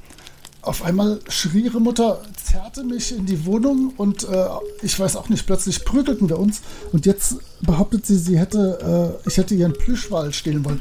auf 0.62 0.82
einmal 0.82 1.20
schrie 1.28 1.60
ihre 1.60 1.80
Mutter, 1.80 2.22
zerrte 2.36 2.82
mich 2.82 3.16
in 3.16 3.26
die 3.26 3.46
Wohnung 3.46 3.92
und 3.96 4.24
äh, 4.28 4.46
ich 4.82 4.98
weiß 4.98 5.16
auch 5.16 5.28
nicht, 5.28 5.46
plötzlich 5.46 5.84
prügelten 5.84 6.28
wir 6.28 6.38
uns 6.38 6.60
und 6.92 7.06
jetzt 7.06 7.36
behauptet 7.62 8.06
sie, 8.06 8.18
sie 8.18 8.38
hätte, 8.38 9.18
äh, 9.24 9.28
ich 9.28 9.36
hätte 9.36 9.54
ihren 9.54 9.72
Plüschwal 9.72 10.32
stehlen 10.32 10.64
wollen. 10.64 10.80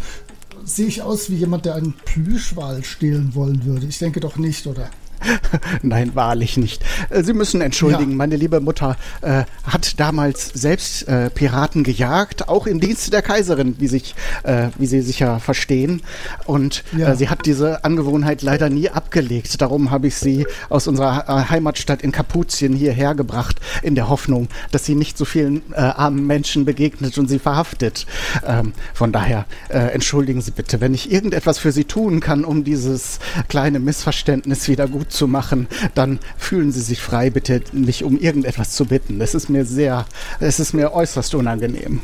Sehe 0.66 0.88
ich 0.88 1.02
aus 1.02 1.30
wie 1.30 1.36
jemand, 1.36 1.66
der 1.66 1.76
einen 1.76 1.94
Plüschwal 1.94 2.84
stehlen 2.84 3.36
wollen 3.36 3.64
würde? 3.66 3.86
Ich 3.86 4.00
denke 4.00 4.20
doch 4.20 4.36
nicht, 4.36 4.68
oder? 4.68 4.90
Nein, 5.82 6.12
wahrlich 6.16 6.58
nicht. 6.58 6.84
Äh, 7.10 7.24
Sie 7.24 7.34
müssen 7.34 7.62
entschuldigen, 7.62 8.12
Ja. 8.12 8.18
meine 8.18 8.36
liebe 8.36 8.60
Mutter 8.60 8.96
äh, 9.22 9.44
hat 9.66 10.00
damals 10.00 10.50
selbst 10.54 11.08
äh, 11.08 11.30
Piraten 11.30 11.84
gejagt, 11.84 12.48
auch 12.50 12.68
im 12.68 12.80
Dienste 12.80 13.12
der 13.12 13.22
Kaiserin, 13.22 13.76
wie, 13.80 13.88
sich, 13.88 14.16
äh, 14.44 14.70
wie 14.78 14.86
Sie 14.88 15.02
sicher 15.02 15.40
verstehen. 15.40 16.02
Und 16.46 16.84
Ja. 16.96 17.10
äh, 17.12 17.16
sie 17.16 17.30
hat 17.30 17.46
diese 17.46 17.84
Angewohnheit 17.84 18.42
leider 18.42 18.70
nie 18.70 18.90
abgelegt. 18.90 19.62
Darum 19.62 19.92
habe 19.92 20.08
ich 20.08 20.16
sie 20.16 20.46
aus 20.70 20.88
unserer 20.88 21.26
äh, 21.28 21.50
Heimatstadt 21.50 22.02
in 22.02 22.12
Kapuzien 22.12 22.74
hierher 22.74 23.16
gebracht, 23.16 23.60
in 23.82 23.96
der 23.96 24.10
Hoffnung, 24.10 24.48
dass 24.72 24.86
sie 24.86 24.96
nicht 24.96 25.18
so 25.18 25.26
vielen 25.26 25.62
armen 25.74 26.26
Menschen 26.28 26.66
begegnet 26.66 27.18
und 27.18 27.28
sie 27.28 27.40
verhaftet. 27.40 28.06
Ähm, 28.46 28.74
von 28.94 29.12
daher 29.12 29.46
entschuldigen 29.70 30.42
Sie 30.42 30.52
bitte, 30.52 30.82
wenn 30.82 30.94
ich 30.94 31.12
irgendetwas 31.12 31.60
für 31.60 31.72
Sie 31.72 31.84
tun 31.86 32.20
kann, 32.20 32.44
um 32.46 32.64
dieses 32.64 33.20
kleine 33.48 33.80
Missverständnis 33.80 34.68
wieder 34.68 34.88
gut 34.88 35.07
zu 35.10 35.28
machen, 35.28 35.68
dann 35.96 36.20
fühlen 36.38 36.72
Sie 36.72 36.82
sich 36.82 37.02
frei, 37.02 37.30
bitte 37.30 37.62
mich 37.72 38.04
um 38.04 38.18
irgendetwas 38.18 38.72
zu 38.72 38.86
bitten. 38.86 39.22
Es 39.22 39.36
ist 39.36 39.50
mir 39.50 39.66
sehr, 39.66 40.06
es 40.40 40.60
ist 40.60 40.74
mir 40.74 40.94
äußerst 40.94 41.36
unangenehm. 41.36 42.02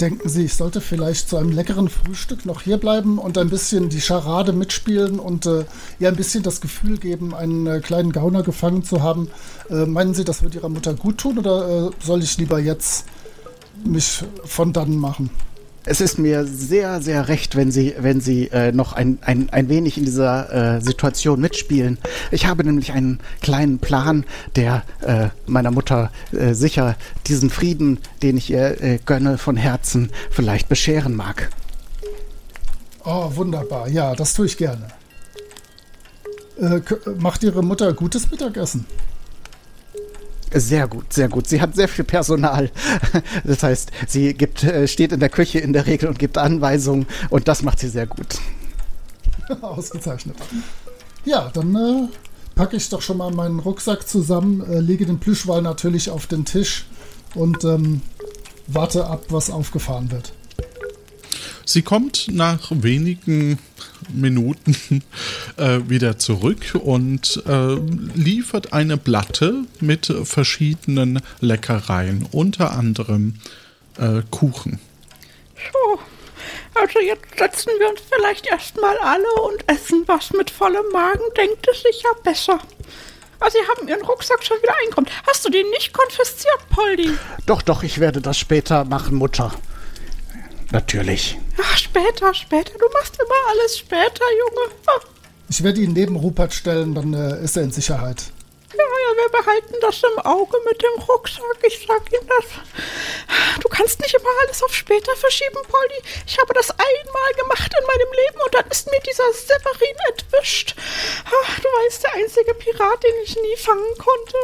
Denken 0.00 0.28
Sie, 0.28 0.44
ich 0.44 0.54
sollte 0.54 0.82
vielleicht 0.82 1.30
zu 1.30 1.38
einem 1.38 1.52
leckeren 1.52 1.88
Frühstück 1.88 2.44
noch 2.44 2.60
hierbleiben 2.60 3.16
und 3.16 3.38
ein 3.38 3.48
bisschen 3.48 3.88
die 3.88 4.02
Scharade 4.02 4.52
mitspielen 4.52 5.18
und 5.18 5.46
äh, 5.46 5.64
ihr 5.98 6.08
ein 6.08 6.16
bisschen 6.16 6.42
das 6.42 6.60
Gefühl 6.60 6.98
geben, 6.98 7.34
einen 7.34 7.66
äh, 7.66 7.80
kleinen 7.80 8.12
Gauner 8.12 8.42
gefangen 8.42 8.84
zu 8.84 9.02
haben? 9.02 9.30
Äh, 9.70 9.86
meinen 9.86 10.12
Sie, 10.12 10.24
das 10.24 10.42
wird 10.42 10.54
Ihrer 10.54 10.68
Mutter 10.68 10.92
gut 10.92 11.16
tun 11.16 11.38
oder 11.38 11.86
äh, 11.86 11.90
soll 12.04 12.22
ich 12.22 12.36
lieber 12.36 12.58
jetzt 12.58 13.06
mich 13.84 14.22
von 14.44 14.74
dannen 14.74 14.98
machen? 14.98 15.30
Es 15.88 16.00
ist 16.00 16.18
mir 16.18 16.44
sehr, 16.44 17.00
sehr 17.00 17.28
recht, 17.28 17.54
wenn 17.54 17.70
Sie, 17.70 17.94
wenn 17.96 18.20
Sie 18.20 18.48
äh, 18.48 18.72
noch 18.72 18.92
ein, 18.92 19.18
ein, 19.22 19.48
ein 19.52 19.68
wenig 19.68 19.96
in 19.96 20.04
dieser 20.04 20.76
äh, 20.76 20.80
Situation 20.80 21.40
mitspielen. 21.40 21.98
Ich 22.32 22.46
habe 22.46 22.64
nämlich 22.64 22.92
einen 22.92 23.20
kleinen 23.40 23.78
Plan, 23.78 24.24
der 24.56 24.82
äh, 25.02 25.28
meiner 25.46 25.70
Mutter 25.70 26.10
äh, 26.32 26.54
sicher 26.54 26.96
diesen 27.28 27.50
Frieden, 27.50 28.00
den 28.20 28.36
ich 28.36 28.50
ihr 28.50 28.82
äh, 28.82 28.98
gönne, 29.06 29.38
von 29.38 29.56
Herzen 29.56 30.10
vielleicht 30.32 30.68
bescheren 30.68 31.14
mag. 31.14 31.50
Oh, 33.04 33.30
wunderbar. 33.36 33.86
Ja, 33.88 34.16
das 34.16 34.34
tue 34.34 34.46
ich 34.46 34.56
gerne. 34.56 34.88
Äh, 36.58 36.80
macht 37.16 37.44
Ihre 37.44 37.62
Mutter 37.62 37.92
gutes 37.92 38.28
Mittagessen? 38.32 38.86
Sehr 40.52 40.86
gut, 40.86 41.12
sehr 41.12 41.28
gut. 41.28 41.48
Sie 41.48 41.60
hat 41.60 41.74
sehr 41.74 41.88
viel 41.88 42.04
Personal. 42.04 42.70
Das 43.44 43.62
heißt, 43.62 43.90
sie 44.06 44.34
gibt, 44.34 44.64
äh, 44.64 44.86
steht 44.88 45.12
in 45.12 45.20
der 45.20 45.28
Küche 45.28 45.58
in 45.58 45.72
der 45.72 45.86
Regel 45.86 46.08
und 46.08 46.18
gibt 46.18 46.38
Anweisungen 46.38 47.06
und 47.30 47.48
das 47.48 47.62
macht 47.62 47.78
sie 47.78 47.88
sehr 47.88 48.06
gut. 48.06 48.38
Ausgezeichnet. 49.60 50.36
Ja, 51.24 51.50
dann 51.52 51.74
äh, 51.74 52.08
packe 52.54 52.76
ich 52.76 52.88
doch 52.88 53.02
schon 53.02 53.18
mal 53.18 53.30
meinen 53.32 53.60
Rucksack 53.60 54.08
zusammen, 54.08 54.62
äh, 54.68 54.80
lege 54.80 55.06
den 55.06 55.18
Plüschwal 55.18 55.62
natürlich 55.62 56.10
auf 56.10 56.26
den 56.26 56.44
Tisch 56.44 56.86
und 57.34 57.64
ähm, 57.64 58.02
warte 58.66 59.06
ab, 59.06 59.24
was 59.28 59.50
aufgefahren 59.50 60.10
wird. 60.10 60.32
Sie 61.68 61.82
kommt 61.82 62.28
nach 62.30 62.70
wenigen 62.70 63.58
Minuten 64.08 65.02
äh, 65.56 65.80
wieder 65.88 66.16
zurück 66.16 66.78
und 66.80 67.42
äh, 67.44 67.74
liefert 68.14 68.72
eine 68.72 68.96
Platte 68.96 69.64
mit 69.80 70.14
verschiedenen 70.22 71.20
Leckereien, 71.40 72.28
unter 72.30 72.70
anderem 72.70 73.40
äh, 73.98 74.22
Kuchen. 74.30 74.78
So, 75.72 75.98
also 76.80 77.00
jetzt 77.00 77.36
setzen 77.36 77.72
wir 77.80 77.90
uns 77.90 78.00
vielleicht 78.14 78.46
erstmal 78.46 78.96
alle 78.98 79.32
und 79.48 79.68
essen 79.68 80.04
was 80.06 80.30
mit 80.34 80.50
vollem 80.50 80.86
Magen, 80.92 81.24
denkt 81.36 81.66
es 81.68 81.82
sich 81.82 82.00
ja 82.04 82.10
besser. 82.22 82.60
Ah, 83.40 83.50
Sie 83.50 83.58
haben 83.68 83.88
Ihren 83.88 84.02
Rucksack 84.02 84.44
schon 84.44 84.56
wieder 84.62 84.74
eingekommen. 84.82 85.10
Hast 85.26 85.44
du 85.44 85.50
den 85.50 85.68
nicht 85.70 85.92
konfisziert, 85.92 86.68
Poldi? 86.70 87.10
Doch, 87.46 87.60
doch, 87.60 87.82
ich 87.82 87.98
werde 87.98 88.20
das 88.20 88.38
später 88.38 88.84
machen, 88.84 89.16
Mutter. 89.16 89.52
Natürlich. 90.72 91.38
Ach, 91.62 91.76
später, 91.78 92.34
später. 92.34 92.72
Du 92.78 92.86
machst 92.92 93.16
immer 93.18 93.50
alles 93.50 93.78
später, 93.78 94.24
Junge. 94.38 94.74
Ah, 94.86 95.00
Ich 95.48 95.62
werde 95.62 95.80
ihn 95.80 95.92
neben 95.92 96.16
Rupert 96.16 96.52
stellen, 96.54 96.94
dann 96.94 97.14
äh, 97.14 97.42
ist 97.44 97.56
er 97.56 97.62
in 97.64 97.70
Sicherheit. 97.72 98.24
Ja, 98.72 98.82
ja, 98.82 99.16
wir 99.16 99.30
behalten 99.40 99.74
das 99.80 100.02
im 100.02 100.18
Auge 100.26 100.56
mit 100.68 100.82
dem 100.82 101.02
Rucksack. 101.04 101.42
Ich 101.66 101.86
sag 101.86 102.02
Ihnen 102.12 102.28
das. 102.28 102.44
Du 103.62 103.68
kannst 103.68 104.00
nicht 104.00 104.14
immer 104.14 104.28
alles 104.44 104.62
auf 104.62 104.74
später 104.74 105.14
verschieben, 105.16 105.56
Polly. 105.68 106.02
Ich 106.26 106.36
habe 106.38 106.52
das 106.52 106.70
einmal 106.70 107.32
gemacht 107.40 107.70
in 107.78 107.86
meinem 107.86 108.12
Leben 108.12 108.40
und 108.44 108.54
dann 108.54 108.66
ist 108.70 108.86
mir 108.90 109.00
dieser 109.00 109.32
Severin 109.32 109.96
entwischt. 110.10 110.74
Ach, 111.24 111.58
du 111.60 111.64
weißt, 111.68 112.02
der 112.02 112.14
einzige 112.14 112.54
Pirat, 112.54 113.02
den 113.02 113.14
ich 113.24 113.34
nie 113.36 113.56
fangen 113.56 113.94
konnte. 113.98 114.36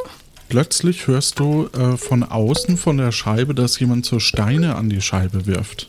Plötzlich 0.49 1.07
hörst 1.09 1.38
du 1.38 1.68
äh, 1.77 1.97
von 1.99 2.23
außen 2.23 2.77
von 2.79 2.97
der 2.97 3.12
Scheibe, 3.12 3.55
dass 3.55 3.79
jemand 3.81 4.07
so 4.07 4.18
Steine 4.18 4.77
an 4.77 4.88
die 4.88 5.01
Scheibe 5.03 5.47
wirft. 5.47 5.88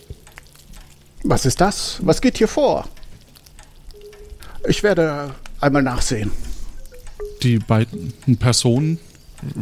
Was 1.23 1.45
ist 1.45 1.61
das? 1.61 1.97
Was 2.01 2.21
geht 2.21 2.37
hier 2.37 2.47
vor? 2.47 2.87
Ich 4.67 4.83
werde 4.83 5.33
einmal 5.59 5.81
nachsehen. 5.81 6.31
Die 7.41 7.59
beiden 7.59 8.13
Personen 8.39 8.99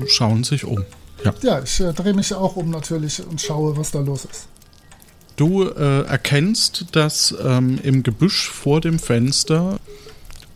schauen 0.08 0.43
sich 0.43 0.65
um. 0.65 0.84
Ja. 1.24 1.34
Ja, 1.41 1.62
ich 1.62 1.80
äh, 1.80 1.93
drehe 1.93 2.13
mich 2.13 2.34
auch 2.34 2.56
um 2.56 2.69
natürlich 2.69 3.26
und 3.26 3.39
schaue, 3.39 3.78
was 3.78 3.91
da 3.91 4.00
los 4.00 4.26
ist. 4.26 4.47
Du 5.36 5.63
äh, 5.63 6.02
erkennst, 6.04 6.86
dass 6.91 7.34
ähm, 7.43 7.80
im 7.84 8.04
Gebüsch 8.04 8.50
vor 8.50 8.82
dem 8.82 9.00
Fenster 9.00 9.80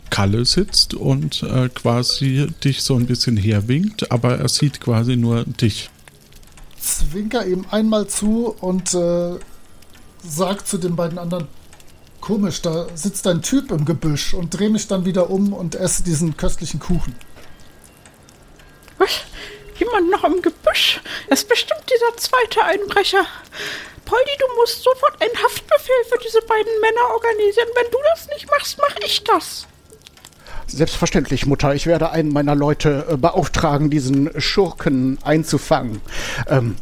Kalle 0.09 0.45
sitzt 0.45 0.93
und 0.93 1.43
äh, 1.43 1.69
quasi 1.69 2.47
dich 2.63 2.81
so 2.83 2.95
ein 2.95 3.05
bisschen 3.05 3.37
herwinkt, 3.37 4.11
aber 4.11 4.37
er 4.37 4.49
sieht 4.49 4.79
quasi 4.79 5.15
nur 5.17 5.43
dich. 5.45 5.89
Zwinker 6.79 7.45
ihm 7.45 7.65
einmal 7.71 8.07
zu 8.07 8.55
und 8.59 8.93
äh, 8.93 9.33
sag 10.27 10.65
zu 10.67 10.77
den 10.77 10.95
beiden 10.95 11.17
anderen, 11.17 11.47
komisch, 12.21 12.61
da 12.61 12.87
sitzt 12.95 13.27
ein 13.27 13.41
Typ 13.41 13.71
im 13.71 13.85
Gebüsch 13.85 14.33
und 14.33 14.57
drehe 14.57 14.69
mich 14.69 14.87
dann 14.87 15.05
wieder 15.05 15.29
um 15.29 15.53
und 15.53 15.75
esse 15.75 16.03
diesen 16.03 16.37
köstlichen 16.37 16.79
Kuchen. 16.79 17.15
Was? 18.97 19.21
Jemand 19.77 20.09
noch 20.09 20.23
im 20.23 20.41
Gebüsch? 20.41 21.01
Das 21.29 21.39
ist 21.39 21.49
bestimmt 21.49 21.83
dieser 21.89 22.17
zweite 22.17 22.63
Einbrecher. 22.63 23.25
Poldi, 24.05 24.31
du 24.39 24.45
musst 24.59 24.83
sofort 24.83 25.21
einen 25.21 25.35
Haftbefehl 25.43 26.03
für 26.09 26.19
diese 26.23 26.39
beiden 26.41 26.79
Männer 26.79 27.13
organisieren. 27.13 27.67
Wenn 27.75 27.91
du 27.91 27.97
das 28.13 28.27
nicht 28.27 28.49
machst, 28.49 28.77
mach 28.77 28.95
ich 29.03 29.23
das. 29.23 29.67
Selbstverständlich, 30.67 31.45
Mutter. 31.45 31.75
Ich 31.75 31.85
werde 31.85 32.11
einen 32.11 32.33
meiner 32.33 32.55
Leute 32.55 33.05
äh, 33.09 33.17
beauftragen, 33.17 33.89
diesen 33.89 34.39
Schurken 34.41 35.19
einzufangen. 35.23 36.01
Ähm, 36.47 36.75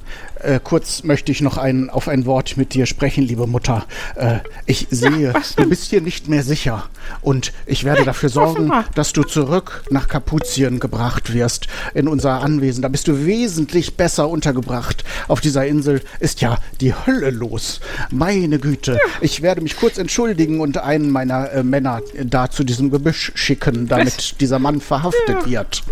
äh, 0.44 0.60
kurz 0.64 1.04
möchte 1.04 1.32
ich 1.32 1.42
noch 1.42 1.58
ein, 1.58 1.90
auf 1.90 2.08
ein 2.08 2.26
Wort 2.26 2.58
mit 2.58 2.74
dir 2.74 2.86
sprechen, 2.86 3.24
liebe 3.24 3.48
Mutter. 3.48 3.86
Äh, 4.16 4.40
ich 4.66 4.88
sehe, 4.92 5.34
was 5.34 5.56
du 5.56 5.68
bist 5.68 5.90
hier 5.90 6.02
nicht 6.02 6.28
mehr 6.28 6.44
sicher. 6.44 6.86
Und 7.22 7.54
ich 7.66 7.84
werde 7.84 8.00
Ja, 8.02 8.06
dafür 8.06 8.30
sorgen, 8.30 8.72
dass 8.96 9.14
du 9.14 9.24
zurück 9.24 9.84
nach 9.90 10.08
Kapuzien 10.08 10.80
gebracht 10.80 11.34
wirst, 11.34 11.68
in 11.94 12.08
unser 12.08 12.42
Anwesen. 12.42 12.82
Da 12.82 12.88
bist 12.90 13.08
du 13.08 13.26
wesentlich 13.26 13.96
besser 13.96 14.30
untergebracht. 14.30 15.04
Auf 15.28 15.42
dieser 15.42 15.66
Insel 15.66 16.02
ist 16.20 16.42
ja 16.42 16.58
die 16.82 16.94
Hölle 16.94 17.30
los. 17.32 17.80
Meine 18.12 18.60
Güte. 18.60 19.00
Ich 19.22 19.42
werde 19.42 19.62
mich 19.62 19.78
kurz 19.78 19.98
entschuldigen 19.98 20.60
und 20.60 20.78
einen 20.78 21.10
meiner 21.10 21.52
äh, 21.52 21.64
Männer 21.64 22.02
da 22.24 22.50
zu 22.50 22.64
diesem 22.64 22.92
Gebüsch 22.92 23.32
schicken, 23.36 23.88
damit 23.88 24.40
dieser 24.42 24.60
Mann 24.60 24.82
verhaftet 24.82 25.14
Ja. 25.46 25.46
wird. 25.46 25.84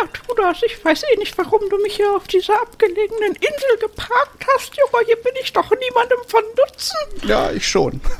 Ja, 0.00 0.08
tu 0.12 0.34
das. 0.34 0.62
Ich 0.64 0.84
weiß 0.84 1.02
eh 1.02 1.18
nicht, 1.18 1.36
warum 1.38 1.60
du 1.70 1.78
mich 1.82 1.96
hier 1.96 2.10
auf 2.16 2.26
dieser 2.26 2.60
abgelegenen 2.60 3.34
Insel 3.34 3.78
geparkt 3.80 4.46
hast, 4.54 4.72
Junge. 4.76 5.04
Hier 5.06 5.16
bin 5.16 5.32
ich 5.42 5.52
doch 5.52 5.70
niemandem 5.70 6.18
von 6.26 6.42
Nutzen. 6.56 7.28
Ja, 7.28 7.50
ich 7.50 7.66
schon. 7.66 8.00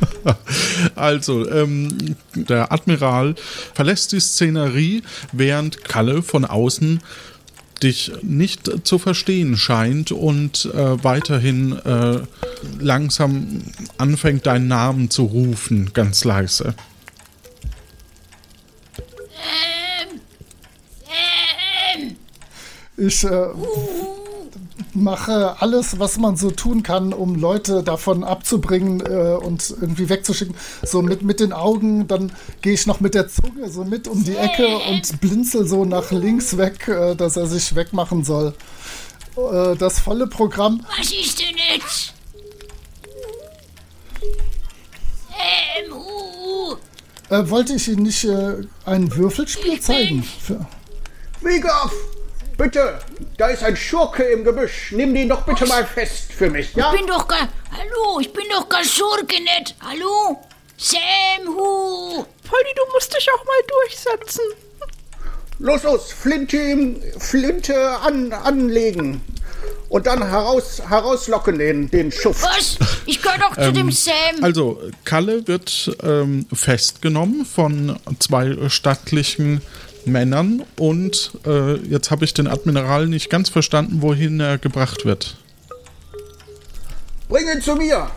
Also, 0.94 1.48
ähm, 1.50 2.16
der 2.34 2.72
Admiral 2.72 3.34
verlässt 3.74 4.12
die 4.12 4.20
Szenerie, 4.20 5.02
während 5.32 5.84
Kalle 5.84 6.22
von 6.22 6.46
außen 6.46 7.02
dich 7.82 8.12
nicht 8.22 8.86
zu 8.86 8.98
verstehen 8.98 9.56
scheint 9.56 10.10
und 10.10 10.70
äh, 10.74 11.04
weiterhin 11.04 11.78
äh, 11.84 12.20
langsam 12.78 13.62
anfängt, 13.98 14.46
deinen 14.46 14.68
Namen 14.68 15.10
zu 15.10 15.24
rufen, 15.24 15.92
ganz 15.92 16.24
leise. 16.24 16.74
Ich 22.96 23.24
äh, 23.24 23.48
mache 24.94 25.56
alles, 25.60 25.98
was 25.98 26.18
man 26.18 26.36
so 26.36 26.50
tun 26.50 26.82
kann, 26.82 27.12
um 27.12 27.34
Leute 27.34 27.82
davon 27.82 28.22
abzubringen 28.22 29.00
äh, 29.00 29.36
und 29.36 29.74
irgendwie 29.80 30.08
wegzuschicken. 30.08 30.54
So 30.82 31.02
mit, 31.02 31.22
mit 31.22 31.40
den 31.40 31.52
Augen, 31.52 32.06
dann 32.06 32.32
gehe 32.62 32.72
ich 32.72 32.86
noch 32.86 33.00
mit 33.00 33.14
der 33.14 33.28
Zunge 33.28 33.68
so 33.70 33.84
mit 33.84 34.06
um 34.06 34.22
die 34.24 34.36
Ecke 34.36 34.66
und 34.90 35.20
blinzel 35.20 35.66
so 35.66 35.84
nach 35.84 36.10
links 36.12 36.56
weg, 36.56 36.86
äh, 36.88 37.14
dass 37.14 37.36
er 37.36 37.46
sich 37.46 37.74
wegmachen 37.74 38.24
soll. 38.24 38.54
Äh, 39.36 39.76
das 39.76 39.98
volle 39.98 40.26
Programm. 40.26 40.84
Was 40.96 41.12
ist 41.12 41.40
denn 41.40 41.56
jetzt? 41.74 42.14
Sam, 45.28 45.94
hu, 45.94 46.76
Äh, 47.30 47.50
wollte 47.50 47.74
ich 47.74 47.88
Ihnen 47.88 48.04
nicht 48.04 48.24
äh, 48.24 48.56
ein 48.84 49.14
Würfelspiel 49.16 49.80
zeigen? 49.80 50.22
Für 50.22 50.66
Wieghoff, 51.40 51.92
bitte, 52.56 52.98
da 53.36 53.48
ist 53.48 53.62
ein 53.62 53.76
Schurke 53.76 54.22
im 54.24 54.44
Gebüsch. 54.44 54.92
Nimm 54.92 55.14
den 55.14 55.28
doch 55.28 55.42
bitte 55.42 55.66
mal 55.66 55.84
fest 55.84 56.32
für 56.32 56.50
mich, 56.50 56.74
ja? 56.74 56.92
Ich 56.92 57.00
bin 57.00 57.06
doch 57.06 57.26
gar. 57.26 57.48
Hallo, 57.70 58.20
ich 58.20 58.32
bin 58.32 58.44
doch 58.50 58.68
gar 58.68 58.84
Schurke 58.84 59.36
nicht. 59.40 59.74
Hallo? 59.80 60.40
Sam, 60.76 61.48
hu. 61.48 62.24
Polly, 62.48 62.74
du 62.76 62.92
musst 62.92 63.14
dich 63.14 63.28
auch 63.30 63.44
mal 63.44 63.60
durchsetzen. 63.68 64.44
Los, 65.60 65.82
los, 65.84 66.12
Flinte, 66.12 66.96
Flinte 67.18 67.90
an, 68.00 68.32
anlegen. 68.32 69.20
Und 69.88 70.06
dann 70.06 70.26
heraus, 70.28 70.82
herauslocken 70.88 71.58
den, 71.58 71.88
den 71.90 72.10
Schuft. 72.10 72.42
Was? 72.42 72.76
Ich 73.06 73.22
gehöre 73.22 73.38
doch 73.38 73.54
zu 73.56 73.72
dem 73.72 73.92
Sam. 73.92 74.42
Also, 74.42 74.80
Kalle 75.04 75.46
wird 75.46 75.96
ähm, 76.02 76.46
festgenommen 76.52 77.46
von 77.46 77.98
zwei 78.18 78.68
stattlichen 78.68 79.62
Männern 80.06 80.62
und 80.76 81.32
äh, 81.46 81.74
jetzt 81.76 82.10
habe 82.10 82.24
ich 82.24 82.34
den 82.34 82.46
Admiral 82.46 83.06
nicht 83.06 83.30
ganz 83.30 83.48
verstanden, 83.48 84.02
wohin 84.02 84.40
er 84.40 84.58
gebracht 84.58 85.04
wird. 85.04 85.36
Bring 87.28 87.48
ihn 87.48 87.62
zu 87.62 87.74
mir. 87.76 88.10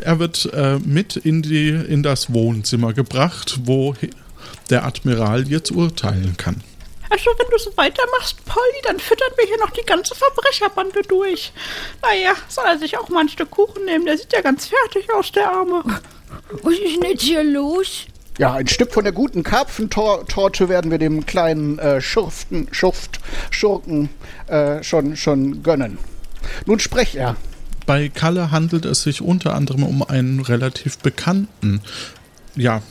Er 0.00 0.18
wird 0.18 0.48
äh, 0.52 0.78
mit 0.78 1.16
in, 1.16 1.42
die, 1.42 1.68
in 1.70 2.02
das 2.02 2.32
Wohnzimmer 2.32 2.92
gebracht, 2.92 3.60
wo 3.64 3.94
der 4.70 4.84
Admiral 4.84 5.48
jetzt 5.48 5.70
urteilen 5.70 6.36
kann. 6.36 6.62
Also, 7.10 7.30
wenn 7.38 7.50
du 7.50 7.58
so 7.58 7.74
weitermachst, 7.76 8.44
Polly, 8.44 8.82
dann 8.84 8.98
füttern 8.98 9.30
wir 9.36 9.46
hier 9.46 9.58
noch 9.58 9.70
die 9.70 9.84
ganze 9.84 10.14
Verbrecherbande 10.14 11.02
durch. 11.02 11.52
Naja, 12.02 12.34
soll 12.48 12.66
er 12.66 12.78
sich 12.78 12.98
auch 12.98 13.08
mal 13.08 13.20
ein 13.20 13.28
Stück 13.28 13.50
Kuchen 13.50 13.84
nehmen? 13.86 14.04
Der 14.04 14.18
sieht 14.18 14.32
ja 14.32 14.42
ganz 14.42 14.66
fertig 14.66 15.12
aus, 15.14 15.32
der 15.32 15.50
Arme. 15.50 15.82
Was 16.62 16.74
ist 16.74 16.96
denn 16.96 17.10
jetzt 17.10 17.22
hier 17.22 17.42
los? 17.42 18.06
Ja, 18.38 18.54
ein 18.54 18.68
Stück 18.68 18.94
von 18.94 19.02
der 19.02 19.12
guten 19.12 19.42
Karpfentorte 19.42 20.68
werden 20.68 20.92
wir 20.92 20.98
dem 20.98 21.26
kleinen 21.26 21.80
äh, 21.80 22.00
Schurften, 22.00 22.68
Schuft, 22.70 23.18
Schurken 23.50 24.10
äh, 24.46 24.80
schon, 24.84 25.16
schon 25.16 25.64
gönnen. 25.64 25.98
Nun 26.64 26.78
sprech 26.78 27.16
er. 27.16 27.36
Bei 27.84 28.08
Kalle 28.08 28.52
handelt 28.52 28.84
es 28.84 29.02
sich 29.02 29.22
unter 29.22 29.54
anderem 29.54 29.82
um 29.82 30.02
einen 30.04 30.38
relativ 30.38 30.98
bekannten 30.98 31.80
ja, 32.54 32.82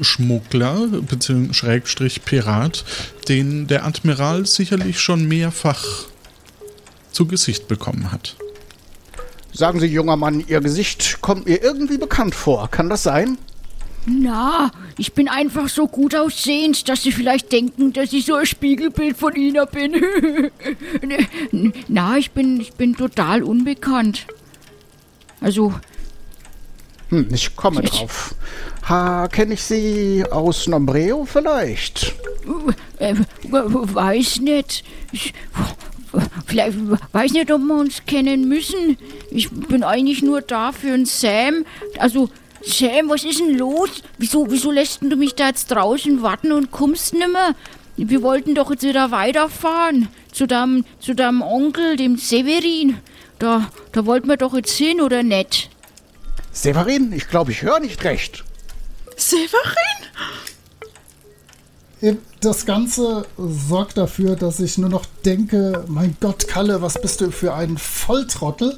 Schmuggler 0.00 0.88
bzw. 0.88 1.52
Schrägstrich 1.52 2.24
Pirat, 2.24 2.84
den 3.28 3.68
der 3.68 3.84
Admiral 3.84 4.46
sicherlich 4.46 4.98
schon 4.98 5.28
mehrfach 5.28 5.84
zu 7.12 7.26
Gesicht 7.26 7.68
bekommen 7.68 8.10
hat. 8.10 8.36
Sagen 9.52 9.78
Sie, 9.78 9.86
junger 9.86 10.16
Mann, 10.16 10.44
Ihr 10.46 10.60
Gesicht 10.60 11.20
kommt 11.20 11.46
mir 11.46 11.62
irgendwie 11.62 11.98
bekannt 11.98 12.34
vor. 12.34 12.68
Kann 12.70 12.88
das 12.88 13.04
sein? 13.04 13.38
Na, 14.08 14.70
ich 14.96 15.12
bin 15.12 15.28
einfach 15.28 15.68
so 15.68 15.86
gut 15.86 16.14
aussehend, 16.14 16.88
dass 16.88 17.02
Sie 17.02 17.12
vielleicht 17.12 17.52
denken, 17.52 17.92
dass 17.92 18.12
ich 18.12 18.24
so 18.24 18.34
ein 18.34 18.46
Spiegelbild 18.46 19.16
von 19.16 19.34
Ihnen 19.34 19.66
bin. 19.70 20.02
Na, 21.88 22.16
ich 22.16 22.30
bin, 22.30 22.60
ich 22.60 22.72
bin 22.72 22.96
total 22.96 23.42
unbekannt. 23.42 24.26
Also, 25.40 25.74
Hm, 27.10 27.28
ich 27.32 27.56
komme 27.56 27.80
drauf. 27.82 28.34
Ha, 28.88 29.28
kenne 29.28 29.54
ich 29.54 29.62
Sie 29.62 30.24
aus 30.30 30.66
Nombreo 30.66 31.24
vielleicht? 31.24 32.14
äh, 32.98 33.14
weiß 33.50 34.40
nicht. 34.40 34.84
Ich, 35.12 35.32
vielleicht 36.46 36.76
weiß 37.12 37.32
nicht, 37.32 37.50
ob 37.50 37.60
wir 37.62 37.74
uns 37.78 38.04
kennen 38.06 38.48
müssen. 38.48 38.98
Ich 39.30 39.50
bin 39.50 39.84
eigentlich 39.84 40.22
nur 40.22 40.42
da 40.42 40.72
für 40.72 40.92
einen 40.92 41.06
Sam. 41.06 41.64
Also, 41.98 42.28
Sam, 42.62 43.08
was 43.08 43.24
ist 43.24 43.40
denn 43.40 43.56
los? 43.56 43.90
Wieso, 44.18 44.50
wieso 44.50 44.70
lässt 44.70 45.02
du 45.02 45.16
mich 45.16 45.34
da 45.34 45.48
jetzt 45.48 45.70
draußen 45.70 46.22
warten 46.22 46.52
und 46.52 46.70
kommst 46.70 47.14
nimmer? 47.14 47.54
Wir 47.96 48.22
wollten 48.22 48.54
doch 48.54 48.70
jetzt 48.70 48.84
wieder 48.84 49.10
weiterfahren. 49.10 50.08
Zu 50.32 50.46
deinem, 50.46 50.84
zu 51.00 51.14
deinem 51.14 51.42
Onkel, 51.42 51.96
dem 51.96 52.16
Severin. 52.16 52.98
Da, 53.38 53.70
da 53.92 54.06
wollten 54.06 54.28
wir 54.28 54.36
doch 54.36 54.54
jetzt 54.54 54.76
hin, 54.76 55.00
oder 55.00 55.22
nicht? 55.22 55.70
Severin, 56.52 57.12
ich 57.12 57.28
glaube, 57.28 57.52
ich 57.52 57.62
höre 57.62 57.80
nicht 57.80 58.04
recht. 58.04 58.44
Severin? 59.16 59.98
Das 62.40 62.66
Ganze 62.66 63.26
sorgt 63.36 63.98
dafür, 63.98 64.36
dass 64.36 64.60
ich 64.60 64.78
nur 64.78 64.88
noch 64.88 65.04
denke, 65.24 65.84
mein 65.88 66.16
Gott, 66.20 66.46
Kalle, 66.46 66.80
was 66.80 67.00
bist 67.00 67.20
du 67.20 67.32
für 67.32 67.54
ein 67.54 67.76
Volltrottel? 67.76 68.76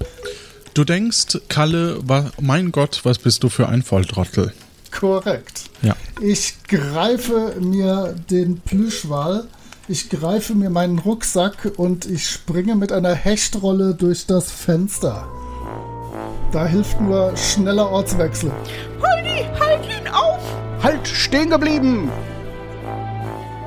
Du 0.80 0.84
denkst, 0.86 1.40
Kalle, 1.50 1.98
wa 2.08 2.30
mein 2.40 2.72
Gott, 2.72 3.00
was 3.02 3.18
bist 3.18 3.42
du 3.42 3.50
für 3.50 3.68
ein 3.68 3.82
Volltrottel? 3.82 4.54
Korrekt. 4.90 5.64
Ja. 5.82 5.94
Ich 6.22 6.54
greife 6.68 7.54
mir 7.60 8.14
den 8.30 8.60
Plüschwal, 8.60 9.44
ich 9.88 10.08
greife 10.08 10.54
mir 10.54 10.70
meinen 10.70 10.98
Rucksack 10.98 11.72
und 11.76 12.06
ich 12.06 12.26
springe 12.26 12.76
mit 12.76 12.92
einer 12.92 13.14
Hechtrolle 13.14 13.94
durch 13.94 14.24
das 14.24 14.50
Fenster. 14.50 15.28
Da 16.50 16.64
hilft 16.64 16.98
nur 16.98 17.36
schneller 17.36 17.90
Ortswechsel. 17.90 18.50
Polly, 19.00 19.44
halt 19.60 19.84
ihn 19.84 20.08
auf! 20.08 20.40
Halt, 20.82 21.06
stehen 21.06 21.50
geblieben! 21.50 22.10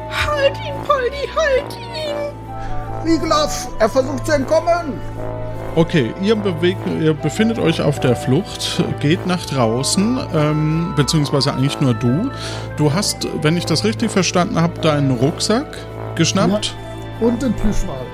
Halt 0.09 0.57
ihn, 0.57 0.83
Polly, 0.87 1.29
halt 1.35 1.77
ihn! 1.77 2.33
Wiegloff, 3.05 3.67
er 3.77 3.87
versucht 3.87 4.25
zu 4.25 4.31
entkommen! 4.31 4.99
Okay, 5.75 6.13
ihr, 6.21 6.35
bewegt, 6.35 6.81
ihr 7.01 7.15
befindet 7.15 7.57
euch 7.57 7.81
auf 7.81 7.99
der 7.99 8.15
Flucht, 8.15 8.83
geht 8.99 9.25
nach 9.25 9.43
draußen, 9.45 10.19
ähm, 10.33 10.93
beziehungsweise 10.95 11.51
eigentlich 11.51 11.79
nur 11.81 11.95
du. 11.95 12.29
Du 12.77 12.93
hast, 12.93 13.27
wenn 13.41 13.57
ich 13.57 13.65
das 13.65 13.83
richtig 13.83 14.11
verstanden 14.11 14.61
habe, 14.61 14.79
deinen 14.81 15.09
Rucksack 15.11 15.65
geschnappt 16.15 16.75
Und 17.19 17.41
den 17.41 17.53
Plüschwal. 17.53 18.05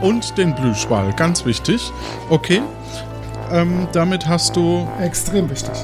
und 0.00 0.36
den 0.36 0.54
Blühschwal, 0.56 1.12
ganz 1.12 1.44
wichtig. 1.44 1.92
Okay, 2.30 2.62
ähm, 3.52 3.86
damit 3.92 4.26
hast 4.26 4.56
du 4.56 4.88
Extrem 5.00 5.48
wichtig. 5.48 5.74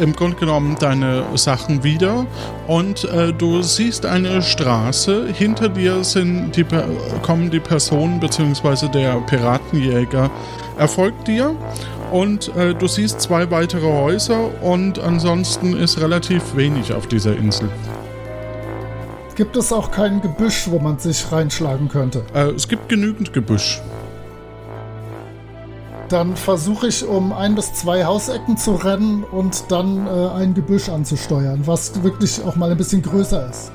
Im 0.00 0.12
Grunde 0.12 0.36
genommen 0.36 0.76
deine 0.78 1.24
Sachen 1.34 1.82
wieder 1.82 2.26
und 2.66 3.04
äh, 3.04 3.32
du 3.32 3.62
siehst 3.62 4.06
eine 4.06 4.42
Straße. 4.42 5.28
Hinter 5.32 5.68
dir 5.68 6.04
sind 6.04 6.52
die, 6.56 6.64
kommen 7.22 7.50
die 7.50 7.60
Personen 7.60 8.20
bzw. 8.20 8.88
der 8.88 9.14
Piratenjäger 9.20 10.30
erfolgt 10.78 11.28
dir 11.28 11.54
und 12.12 12.54
äh, 12.56 12.74
du 12.74 12.86
siehst 12.86 13.20
zwei 13.20 13.50
weitere 13.50 13.86
Häuser 13.86 14.62
und 14.62 14.98
ansonsten 14.98 15.76
ist 15.76 16.00
relativ 16.00 16.56
wenig 16.56 16.92
auf 16.92 17.06
dieser 17.06 17.36
Insel. 17.36 17.68
Gibt 19.34 19.56
es 19.56 19.72
auch 19.72 19.90
kein 19.90 20.20
Gebüsch, 20.20 20.68
wo 20.68 20.78
man 20.78 20.98
sich 20.98 21.32
reinschlagen 21.32 21.88
könnte? 21.88 22.24
Äh, 22.34 22.50
es 22.50 22.68
gibt 22.68 22.88
genügend 22.88 23.32
Gebüsch. 23.32 23.80
Dann 26.08 26.36
versuche 26.36 26.88
ich 26.88 27.04
um 27.04 27.32
ein 27.32 27.54
bis 27.54 27.72
zwei 27.72 28.04
Hausecken 28.04 28.56
zu 28.56 28.74
rennen 28.74 29.24
und 29.24 29.70
dann 29.70 30.06
äh, 30.06 30.10
ein 30.34 30.54
Gebüsch 30.54 30.88
anzusteuern, 30.88 31.66
was 31.66 32.02
wirklich 32.02 32.42
auch 32.42 32.56
mal 32.56 32.70
ein 32.70 32.76
bisschen 32.76 33.02
größer 33.02 33.48
ist. 33.48 33.72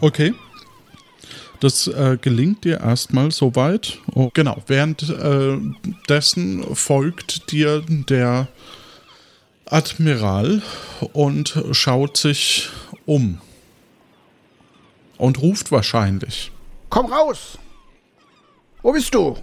Okay. 0.00 0.34
Das 1.60 1.86
äh, 1.86 2.18
gelingt 2.20 2.64
dir 2.64 2.80
erstmal 2.80 3.30
soweit. 3.30 3.98
Oh, 4.14 4.30
genau. 4.34 4.56
Währenddessen 4.66 6.64
folgt 6.74 7.52
dir 7.52 7.82
der 7.86 8.48
Admiral 9.66 10.62
und 11.12 11.62
schaut 11.72 12.16
sich 12.16 12.70
um. 13.06 13.40
Und 15.16 15.40
ruft 15.40 15.70
wahrscheinlich. 15.72 16.50
Komm 16.90 17.06
raus! 17.06 17.58
Wo 18.82 18.92
bist 18.92 19.14
du? 19.14 19.36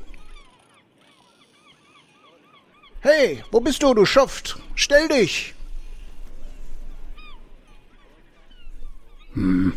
Hey, 3.03 3.43
wo 3.49 3.59
bist 3.59 3.81
du, 3.81 3.95
du 3.95 4.05
Schuft? 4.05 4.59
Stell 4.75 5.07
dich! 5.07 5.55
Hm. 9.33 9.73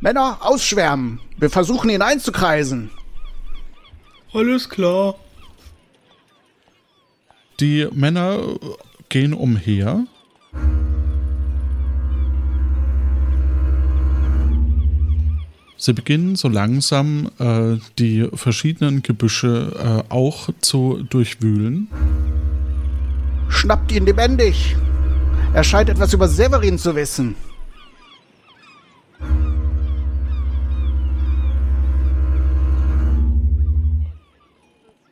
Männer, 0.00 0.38
ausschwärmen! 0.40 1.20
Wir 1.36 1.48
versuchen 1.48 1.90
ihn 1.90 2.02
einzukreisen. 2.02 2.90
Alles 4.32 4.68
klar. 4.68 5.14
Die 7.60 7.86
Männer 7.92 8.40
gehen 9.08 9.32
umher. 9.32 10.06
Sie 15.76 15.92
beginnen 15.92 16.34
so 16.34 16.48
langsam 16.48 17.30
äh, 17.38 17.78
die 17.98 18.28
verschiedenen 18.34 19.02
Gebüsche 19.02 20.04
äh, 20.08 20.12
auch 20.12 20.50
zu 20.60 21.04
durchwühlen. 21.08 21.88
Schnappt 23.50 23.92
ihn 23.92 24.06
lebendig! 24.06 24.76
Er 25.52 25.64
scheint 25.64 25.90
etwas 25.90 26.14
über 26.14 26.28
Severin 26.28 26.78
zu 26.78 26.94
wissen. 26.94 27.34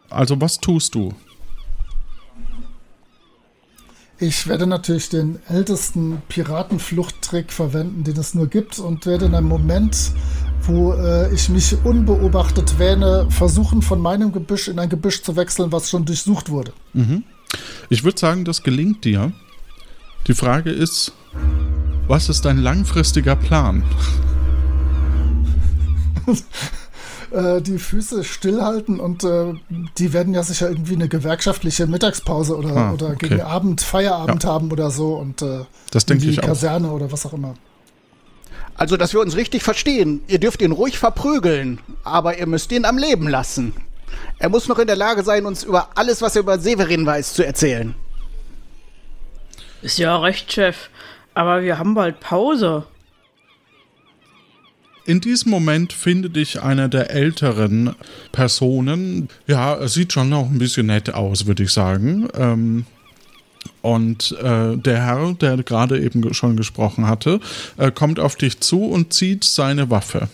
Also 0.09 0.40
was 0.40 0.59
tust 0.59 0.94
du? 0.94 1.12
Ich 4.20 4.48
werde 4.48 4.66
natürlich 4.66 5.11
den 5.11 5.38
ältesten 5.48 6.22
Piratenfluchttrick 6.29 7.53
verwenden, 7.53 8.03
den 8.03 8.16
es 8.16 8.35
nur 8.35 8.48
gibt, 8.48 8.79
und 8.79 9.07
werde 9.07 9.27
in 9.27 9.35
einem 9.35 9.46
Moment, 9.46 10.11
wo 10.62 10.92
äh, 10.92 11.33
ich 11.33 11.48
mich 11.48 11.77
unbeobachtet 11.85 12.81
wähne, 12.81 13.29
versuchen, 13.31 13.81
von 13.83 14.01
meinem 14.01 14.33
Gebüsch 14.33 14.66
in 14.66 14.81
ein 14.81 14.88
Gebüsch 14.88 15.22
zu 15.22 15.37
wechseln, 15.37 15.70
was 15.70 15.88
schon 15.90 16.05
durchsucht 16.05 16.51
wurde. 16.51 16.72
Ich 17.89 18.05
würde 18.05 18.19
sagen, 18.19 18.45
das 18.45 18.63
gelingt 18.63 19.05
dir. 19.05 19.33
Die 20.27 20.35
Frage 20.35 20.71
ist, 20.71 21.13
was 22.07 22.29
ist 22.29 22.45
dein 22.45 22.59
langfristiger 22.59 23.37
Plan? 23.37 23.83
Äh, 27.31 27.61
die 27.61 27.79
Füße 27.79 28.25
stillhalten 28.25 28.99
und 29.01 29.23
äh, 29.23 29.53
die 29.99 30.15
werden 30.15 30.33
ja 30.33 30.43
sicher 30.43 30.71
irgendwie 30.71 30.95
eine 30.95 31.09
gewerkschaftliche 31.09 31.87
Mittagspause 31.87 32.57
oder, 32.57 32.75
Ah, 32.75 32.93
oder 32.95 33.09
okay. 33.11 33.29
gegen 33.29 33.41
Abend 33.43 33.83
Feierabend 33.83 34.47
haben 34.47 34.73
oder 34.73 34.91
so 34.91 35.15
und 35.17 35.43
äh, 35.43 35.67
Das 35.91 36.07
denke 36.07 36.25
in 36.25 36.31
die 36.31 36.35
ich 36.37 36.43
auch. 36.43 36.47
Kaserne 36.47 36.91
oder 36.91 37.13
was 37.13 37.27
auch 37.27 37.35
immer. 37.35 37.53
Also, 38.77 38.97
dass 38.97 39.13
wir 39.13 39.21
uns 39.21 39.37
richtig 39.37 39.63
verstehen. 39.63 40.23
Ihr 40.27 40.39
dürft 40.39 40.63
ihn 40.63 40.73
ruhig 40.73 40.99
verprügeln, 40.99 41.81
aber 42.03 42.39
ihr 42.39 42.47
müsst 42.47 42.73
ihn 42.73 42.87
am 42.87 42.97
Leben 42.97 43.29
lassen. 43.29 43.75
Er 44.38 44.49
muss 44.49 44.68
noch 44.68 44.79
in 44.79 44.87
der 44.87 44.97
Lage 44.97 45.23
sein, 45.23 45.47
uns 45.47 45.64
über 45.64 45.90
alles, 45.94 46.23
was 46.23 46.37
er 46.37 46.42
über 46.42 46.59
Severin 46.59 47.05
weiß, 47.05 47.35
zu 47.35 47.44
erzählen. 47.44 47.94
Ist 49.83 49.99
ja 49.99 50.16
recht, 50.18 50.53
Chef. 50.53 50.90
Aber 51.35 51.62
wir 51.62 51.79
haben 51.79 51.94
bald 51.94 52.21
Pause. 52.21 52.85
In 55.05 55.21
diesem 55.21 55.51
Moment 55.51 55.92
findet 55.92 56.37
dich 56.37 56.61
einer 56.61 56.88
der 56.88 57.11
älteren 57.11 57.94
Personen. 58.31 59.29
Ja, 59.47 59.75
er 59.75 59.88
sieht 59.88 60.12
schon 60.12 60.29
noch 60.29 60.51
ein 60.51 60.59
bisschen 60.59 60.87
nett 60.87 61.14
aus, 61.14 61.47
würde 61.47 61.62
ich 61.62 61.73
sagen. 61.73 62.29
Ähm, 62.35 62.85
und 63.81 64.33
äh, 64.42 64.77
der 64.77 65.07
Herr, 65.07 65.35
der 65.35 65.57
gerade 65.62 65.99
eben 65.99 66.35
schon 66.35 66.57
gesprochen 66.57 67.07
hatte, 67.07 67.40
äh, 67.79 67.90
kommt 67.90 68.21
auf 68.21 68.37
dich 68.37 68.61
zu 68.61 68.85
und 68.85 69.14
zieht 69.14 69.44
seine 69.44 69.88
Waffe. 69.90 70.29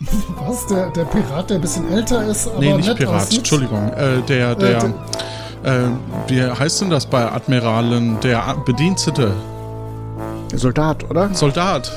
Was? 0.46 0.66
Der, 0.66 0.90
der 0.90 1.04
Pirat, 1.04 1.50
der 1.50 1.56
ein 1.56 1.60
bisschen 1.62 1.90
älter 1.90 2.24
ist, 2.26 2.48
aber 2.48 2.58
nee, 2.58 2.72
nicht 2.74 2.88
nett 2.88 2.98
Pirat, 2.98 3.22
aussieht? 3.22 3.38
Entschuldigung. 3.38 3.92
Äh, 3.94 4.20
der, 4.28 4.54
der, 4.54 4.84
äh, 5.64 5.70
wie 6.28 6.42
heißt 6.42 6.82
denn 6.82 6.90
das 6.90 7.06
bei 7.06 7.30
Admiralen? 7.30 8.20
Der 8.20 8.56
Bedienstete. 8.64 9.32
Soldat, 10.54 11.08
oder? 11.10 11.34
Soldat. 11.34 11.90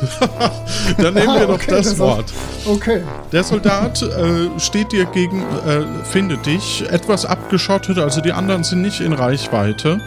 Dann 0.97 1.13
nehmen 1.13 1.27
wir 1.33 1.41
Ah, 1.43 1.45
doch 1.45 1.53
okay, 1.55 1.71
das 1.71 1.85
das 1.89 1.99
Wort. 1.99 2.33
Okay. 2.65 3.03
Der 3.31 3.43
Soldat 3.43 4.01
äh, 4.01 4.59
steht 4.59 4.91
dir 4.91 5.05
gegen, 5.05 5.41
äh, 5.41 5.83
findet 6.03 6.45
dich 6.45 6.83
etwas 6.89 7.25
abgeschottet, 7.25 7.99
also 7.99 8.21
die 8.21 8.33
anderen 8.33 8.63
sind 8.63 8.81
nicht 8.81 9.01
in 9.01 9.13
Reichweite 9.13 10.01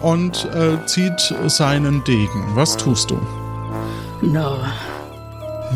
und 0.00 0.48
äh, 0.54 0.84
zieht 0.86 1.34
seinen 1.46 2.04
Degen. 2.04 2.44
Was 2.54 2.76
tust 2.76 3.10
du? 3.10 3.18
Na, 4.20 4.56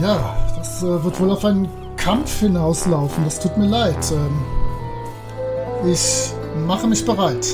Ja, 0.01 0.37
das 0.57 0.83
äh, 0.83 1.05
wird 1.05 1.19
wohl 1.21 1.31
auf 1.31 1.45
einen 1.45 1.69
Kampf 1.97 2.41
hinauslaufen. 2.41 3.25
Das 3.25 3.41
tut 3.41 3.57
mir 3.57 3.67
leid. 3.67 4.13
Ähm, 4.13 5.91
ich 5.91 6.33
mache 6.67 6.87
mich 6.87 7.05
bereit. 7.05 7.47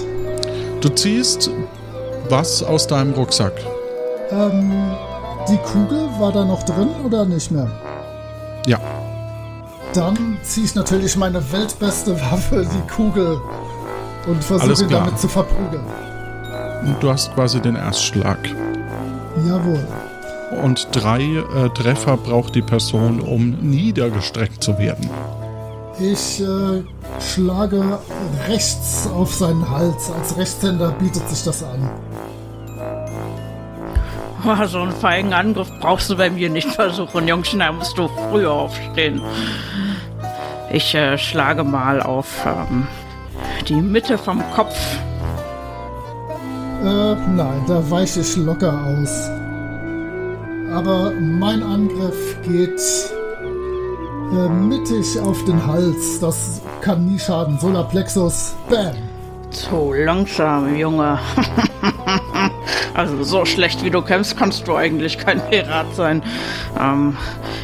Du 0.80 0.88
ziehst 0.88 1.50
was 2.28 2.62
aus 2.62 2.86
deinem 2.86 3.12
Rucksack. 3.12 3.52
Ähm, 4.30 4.92
die 5.48 5.58
Kugel 5.58 6.08
war 6.18 6.32
da 6.32 6.44
noch 6.44 6.62
drin 6.62 6.88
oder 7.04 7.24
nicht 7.24 7.50
mehr? 7.50 7.70
Ja. 8.66 8.78
Dann 9.94 10.38
ziehe 10.42 10.66
ich 10.66 10.74
natürlich 10.74 11.16
meine 11.16 11.52
weltbeste 11.52 12.18
Waffe, 12.20 12.64
die 12.64 12.92
Kugel, 12.92 13.38
und 14.26 14.42
versuche 14.42 14.84
ihn 14.84 14.88
damit 14.88 15.18
zu 15.18 15.28
verprügeln. 15.28 15.84
Und 16.84 17.02
du 17.02 17.10
hast 17.10 17.34
quasi 17.34 17.60
den 17.60 17.76
Erstschlag. 17.76 18.38
Jawohl. 19.46 19.86
Und 20.60 20.88
drei 20.92 21.22
äh, 21.22 21.68
Treffer 21.70 22.16
braucht 22.16 22.54
die 22.54 22.62
Person, 22.62 23.20
um 23.20 23.50
niedergestreckt 23.60 24.62
zu 24.62 24.78
werden. 24.78 25.08
Ich 25.98 26.40
äh, 26.40 26.82
schlage 27.20 27.98
rechts 28.48 29.08
auf 29.14 29.34
seinen 29.34 29.68
Hals. 29.68 30.10
Als 30.10 30.36
Rechtshänder 30.36 30.90
bietet 30.92 31.28
sich 31.28 31.44
das 31.44 31.62
an. 31.62 31.90
oh, 34.44 34.66
so 34.66 34.80
einen 34.80 34.92
feigen 34.92 35.32
Angriff 35.32 35.70
brauchst 35.80 36.10
du 36.10 36.16
bei 36.16 36.30
mir 36.30 36.50
nicht 36.50 36.68
versuchen, 36.68 37.28
Jungchen. 37.28 37.60
Da 37.60 37.72
musst 37.72 37.96
du 37.96 38.08
früher 38.30 38.52
aufstehen. 38.52 39.22
Ich 40.70 40.94
äh, 40.94 41.18
schlage 41.18 41.64
mal 41.64 42.02
auf 42.02 42.46
ähm, 42.46 42.86
die 43.68 43.74
Mitte 43.74 44.16
vom 44.18 44.42
Kopf. 44.54 44.76
Äh, 46.82 47.14
nein, 47.14 47.62
da 47.68 47.90
weiche 47.90 48.20
ich 48.20 48.36
locker 48.36 48.72
aus. 48.72 49.30
Aber 50.72 51.12
mein 51.20 51.62
Angriff 51.62 52.36
geht 52.42 52.80
äh, 54.32 54.48
mittig 54.48 55.18
auf 55.20 55.44
den 55.44 55.64
Hals. 55.66 56.20
Das 56.20 56.62
kann 56.80 57.06
nie 57.06 57.18
schaden. 57.18 57.58
Solarplexus, 57.58 58.54
bam. 58.70 58.94
Zu 59.50 59.92
langsam, 59.92 60.74
Junge. 60.74 61.18
also 62.94 63.22
so 63.22 63.44
schlecht 63.44 63.84
wie 63.84 63.90
du 63.90 64.00
kämpfst, 64.00 64.36
kannst 64.36 64.66
du 64.66 64.74
eigentlich 64.74 65.18
kein 65.18 65.46
Pirat 65.50 65.94
sein. 65.94 66.22
Ähm, 66.80 67.16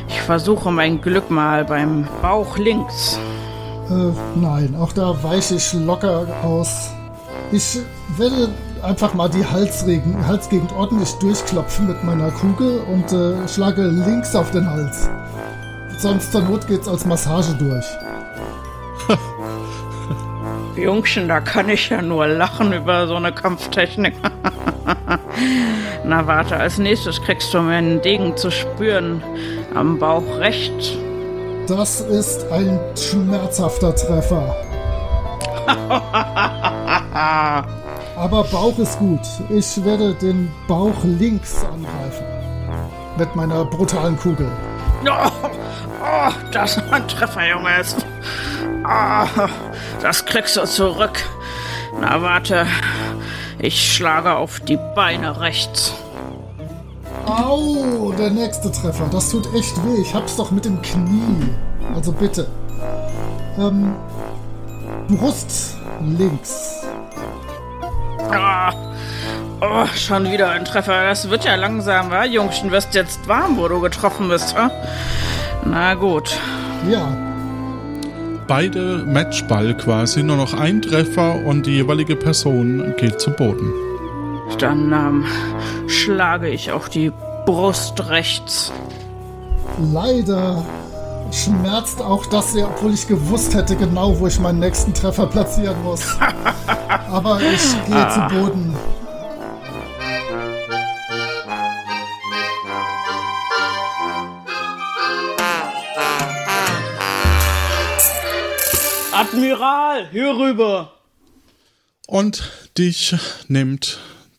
ich 0.06 0.20
versuche 0.20 0.70
mein 0.70 1.00
Glück 1.00 1.30
mal 1.30 1.64
beim 1.64 2.06
Bauch 2.20 2.58
links. 2.58 3.18
Äh, 3.90 4.12
nein, 4.38 4.76
auch 4.78 4.92
da 4.92 5.16
weiche 5.22 5.54
ich 5.54 5.72
locker 5.72 6.26
aus. 6.42 6.90
Ich 7.50 7.78
werde 8.18 8.50
einfach 8.82 9.14
mal 9.14 9.28
die 9.28 9.44
Halsregen, 9.44 10.26
Halsgegend 10.26 10.72
ordentlich 10.72 11.12
durchklopfen 11.14 11.86
mit 11.86 12.04
meiner 12.04 12.30
Kugel 12.30 12.80
und 12.80 13.10
äh, 13.12 13.48
schlage 13.48 13.82
links 13.82 14.36
auf 14.36 14.50
den 14.50 14.68
Hals. 14.68 15.08
Sonst 15.98 16.30
zur 16.30 16.42
Not 16.42 16.66
geht's 16.68 16.86
als 16.86 17.06
Massage 17.06 17.54
durch. 17.54 17.86
Jungchen, 20.76 21.26
da 21.26 21.40
kann 21.40 21.70
ich 21.70 21.88
ja 21.88 22.02
nur 22.02 22.26
lachen 22.26 22.72
über 22.72 23.08
so 23.08 23.16
eine 23.16 23.32
Kampftechnik. 23.32 24.14
Na 26.04 26.26
warte, 26.26 26.56
als 26.56 26.78
nächstes 26.78 27.20
kriegst 27.22 27.52
du 27.54 27.60
meinen 27.60 28.02
Degen 28.02 28.36
zu 28.36 28.50
spüren. 28.50 29.22
Am 29.74 29.98
Bauch 29.98 30.38
rechts. 30.38 30.92
Das 31.66 32.00
ist 32.00 32.50
ein 32.52 32.78
schmerzhafter 32.94 33.94
Treffer. 33.94 34.54
Aber 38.16 38.44
Bauch 38.44 38.78
ist 38.78 38.98
gut. 38.98 39.20
Ich 39.48 39.84
werde 39.84 40.14
den 40.14 40.50
Bauch 40.66 41.04
links 41.04 41.64
angreifen. 41.64 42.24
Mit 43.16 43.34
meiner 43.36 43.64
brutalen 43.64 44.18
Kugel. 44.18 44.50
Oh, 45.04 45.30
oh, 46.02 46.32
das 46.52 46.76
ist 46.76 46.92
ein 46.92 47.06
Treffer, 47.06 47.48
Junge. 47.48 47.70
Ah, 48.84 49.26
das 50.00 50.24
kriegst 50.24 50.56
du 50.56 50.64
zurück. 50.64 51.22
Na 52.00 52.22
warte, 52.22 52.66
ich 53.58 53.94
schlage 53.94 54.34
auf 54.36 54.60
die 54.60 54.78
Beine 54.94 55.40
rechts. 55.40 55.92
Au, 57.26 58.12
der 58.16 58.30
nächste 58.30 58.72
Treffer. 58.72 59.08
Das 59.10 59.30
tut 59.30 59.52
echt 59.54 59.76
weh. 59.84 60.00
Ich 60.00 60.14
hab's 60.14 60.36
doch 60.36 60.50
mit 60.50 60.64
dem 60.64 60.80
Knie. 60.80 61.50
Also 61.94 62.12
bitte. 62.12 62.46
Ähm, 63.58 63.94
Brust 65.08 65.76
links. 66.00 66.77
Ah, 68.30 68.72
oh, 69.60 69.86
schon 69.96 70.30
wieder 70.30 70.50
ein 70.50 70.64
Treffer. 70.64 71.04
Das 71.04 71.28
wird 71.30 71.44
ja 71.44 71.54
langsam, 71.54 72.10
wa? 72.10 72.24
Jungchen, 72.24 72.70
wirst 72.70 72.94
jetzt 72.94 73.26
warm, 73.28 73.56
wo 73.56 73.68
du 73.68 73.80
getroffen 73.80 74.28
bist, 74.28 74.54
wa? 74.54 74.70
Na 75.64 75.94
gut. 75.94 76.36
Ja, 76.88 77.08
Beide 78.48 79.04
Matchball 79.04 79.76
quasi, 79.76 80.22
nur 80.22 80.36
noch 80.36 80.54
ein 80.54 80.80
Treffer 80.80 81.44
und 81.44 81.66
die 81.66 81.72
jeweilige 81.72 82.16
Person 82.16 82.94
geht 82.96 83.20
zu 83.20 83.30
Boden. 83.30 83.70
Dann 84.58 84.90
ähm, 84.90 85.26
schlage 85.86 86.48
ich 86.48 86.72
auf 86.72 86.88
die 86.88 87.12
Brust 87.44 88.08
rechts. 88.08 88.72
leider 89.92 90.64
schmerzt 91.32 92.00
auch 92.00 92.26
das 92.26 92.52
sehr, 92.52 92.68
obwohl 92.68 92.94
ich 92.94 93.06
gewusst 93.06 93.54
hätte 93.54 93.76
genau, 93.76 94.18
wo 94.18 94.26
ich 94.26 94.38
meinen 94.38 94.58
nächsten 94.58 94.94
Treffer 94.94 95.26
platzieren 95.26 95.82
muss. 95.82 96.02
Aber 97.10 97.40
ich 97.40 97.86
gehe 97.86 98.08
zu 98.10 98.20
Boden. 98.28 98.74
Admiral, 109.12 110.08
hier 110.10 110.36
rüber. 110.36 110.92
Und 112.06 112.50
dich 112.78 113.16
nimmt 113.48 113.98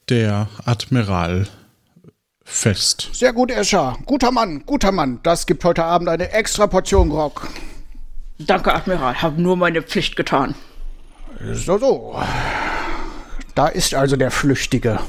der 0.10 0.48
Admiral 0.66 1.48
fest. 2.50 3.10
Sehr 3.14 3.32
gut, 3.32 3.52
Escher. 3.52 3.98
Guter 4.06 4.32
Mann, 4.32 4.66
guter 4.66 4.92
Mann. 4.92 5.20
Das 5.24 5.46
gibt 5.46 5.64
heute 5.64 5.84
Abend 5.84 6.10
eine 6.10 6.32
extra 6.32 6.68
Portion 6.68 7.10
Grog. 7.10 7.48
Danke, 8.40 8.74
Admiral. 8.74 9.22
Hab 9.22 9.38
nur 9.38 9.56
meine 9.56 9.82
Pflicht 9.82 10.16
getan. 10.16 10.56
So, 11.54 11.78
so. 11.78 12.20
Da 13.56 13.68
ist 13.68 13.94
also 13.94 14.16
der 14.16 14.32
Flüchtige. 14.32 15.00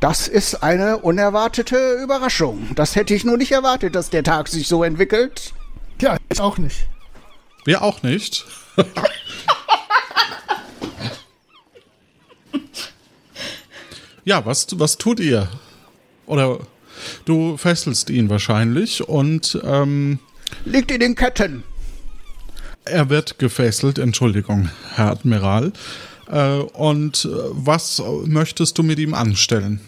Das 0.00 0.26
ist 0.28 0.62
eine 0.62 0.98
unerwartete 0.98 1.94
Überraschung. 2.02 2.68
Das 2.74 2.96
hätte 2.96 3.14
ich 3.14 3.24
nur 3.24 3.38
nicht 3.38 3.52
erwartet, 3.52 3.94
dass 3.94 4.10
der 4.10 4.22
Tag 4.22 4.48
sich 4.48 4.68
so 4.68 4.84
entwickelt. 4.84 5.54
Ja, 6.00 6.18
ich 6.30 6.40
auch 6.40 6.58
nicht. 6.58 6.88
Wir 7.64 7.80
auch 7.82 8.02
nicht. 8.02 8.44
ja, 14.24 14.44
was, 14.44 14.66
was 14.78 14.98
tut 14.98 15.20
ihr? 15.20 15.48
Oder 16.26 16.60
du 17.24 17.56
fesselst 17.56 18.10
ihn 18.10 18.28
wahrscheinlich 18.30 19.06
und 19.08 19.60
ähm, 19.64 20.18
Liegt 20.64 20.90
in 20.90 21.00
den 21.00 21.14
Ketten. 21.14 21.64
er 22.84 23.08
wird 23.10 23.38
gefesselt, 23.38 23.98
Entschuldigung, 23.98 24.70
Herr 24.94 25.10
Admiral. 25.10 25.72
Äh, 26.30 26.58
und 26.58 27.24
äh, 27.24 27.28
was 27.50 28.02
möchtest 28.24 28.78
du 28.78 28.82
mit 28.82 28.98
ihm 28.98 29.14
anstellen? 29.14 29.80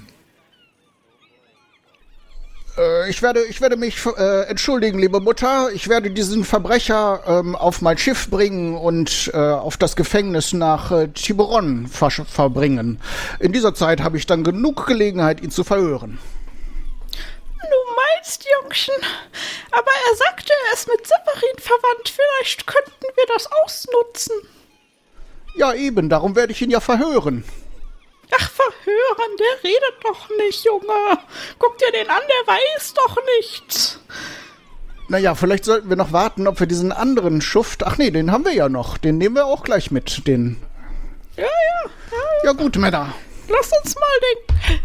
Äh, 2.78 3.10
ich, 3.10 3.22
werde, 3.22 3.44
ich 3.44 3.60
werde 3.60 3.76
mich 3.76 4.04
äh, 4.06 4.42
entschuldigen, 4.48 4.98
liebe 4.98 5.20
Mutter. 5.20 5.70
Ich 5.72 5.88
werde 5.88 6.10
diesen 6.10 6.44
Verbrecher 6.44 7.22
ähm, 7.26 7.56
auf 7.56 7.80
mein 7.82 7.98
Schiff 7.98 8.28
bringen 8.30 8.76
und 8.76 9.30
äh, 9.32 9.36
auf 9.36 9.76
das 9.76 9.96
Gefängnis 9.96 10.52
nach 10.52 10.90
äh, 10.90 11.08
Tiburon 11.08 11.86
ver 11.86 12.10
verbringen. 12.10 13.00
In 13.40 13.52
dieser 13.52 13.74
Zeit 13.74 14.00
habe 14.02 14.16
ich 14.16 14.26
dann 14.26 14.44
genug 14.44 14.86
Gelegenheit, 14.86 15.40
ihn 15.42 15.50
zu 15.50 15.64
verhören. 15.64 16.18
Du 17.60 17.94
meinst, 17.96 18.46
Jungchen. 18.62 18.94
Aber 19.72 19.90
er 20.10 20.16
sagte, 20.16 20.52
er 20.68 20.74
ist 20.74 20.88
mit 20.88 21.06
Severin 21.06 21.58
verwandt. 21.58 22.14
Vielleicht 22.14 22.66
könnten 22.66 23.06
wir 23.16 23.24
das 23.34 23.48
ausnutzen. 23.64 24.34
Ja, 25.56 25.72
eben, 25.74 26.08
darum 26.08 26.36
werde 26.36 26.52
ich 26.52 26.62
ihn 26.62 26.70
ja 26.70 26.80
verhören. 26.80 27.44
Ach, 28.32 28.50
verhören, 28.50 29.36
der 29.38 29.70
redet 29.70 29.94
doch 30.02 30.28
nicht, 30.38 30.64
Junge. 30.64 31.18
Guck 31.58 31.78
dir 31.78 31.92
den 31.92 32.10
an, 32.10 32.22
der 32.28 32.54
weiß 32.54 32.94
doch 32.94 33.16
nichts. 33.38 34.00
Naja, 35.08 35.34
vielleicht 35.36 35.64
sollten 35.64 35.88
wir 35.88 35.96
noch 35.96 36.12
warten, 36.12 36.48
ob 36.48 36.58
wir 36.58 36.66
diesen 36.66 36.90
anderen 36.90 37.40
Schuft. 37.40 37.84
Ach 37.84 37.96
nee, 37.96 38.10
den 38.10 38.32
haben 38.32 38.44
wir 38.44 38.52
ja 38.52 38.68
noch. 38.68 38.98
Den 38.98 39.18
nehmen 39.18 39.36
wir 39.36 39.46
auch 39.46 39.62
gleich 39.62 39.90
mit. 39.92 40.26
Den. 40.26 40.60
Ja, 41.36 41.44
ja, 41.44 41.90
ja. 42.10 42.44
Ja, 42.44 42.52
gut, 42.52 42.76
Männer. 42.76 43.14
Lass 43.48 43.70
uns 43.82 43.94
mal 43.94 44.20
den. 44.20 44.80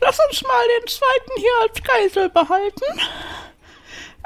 Lass 0.00 0.18
uns 0.28 0.42
mal 0.42 0.64
den 0.80 0.88
zweiten 0.88 1.32
hier 1.36 1.52
als 1.62 1.82
Geisel 1.82 2.28
behalten. 2.30 3.00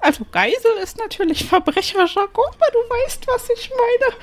Also 0.03 0.27
Geisel 0.33 0.73
ist 0.83 0.99
natürlich 0.99 1.45
Verbrecherjargon, 1.45 2.51
aber 2.57 2.71
du 2.73 2.79
weißt, 2.79 3.25
was 3.29 3.49
ich 3.51 3.71
meine. 3.71 4.15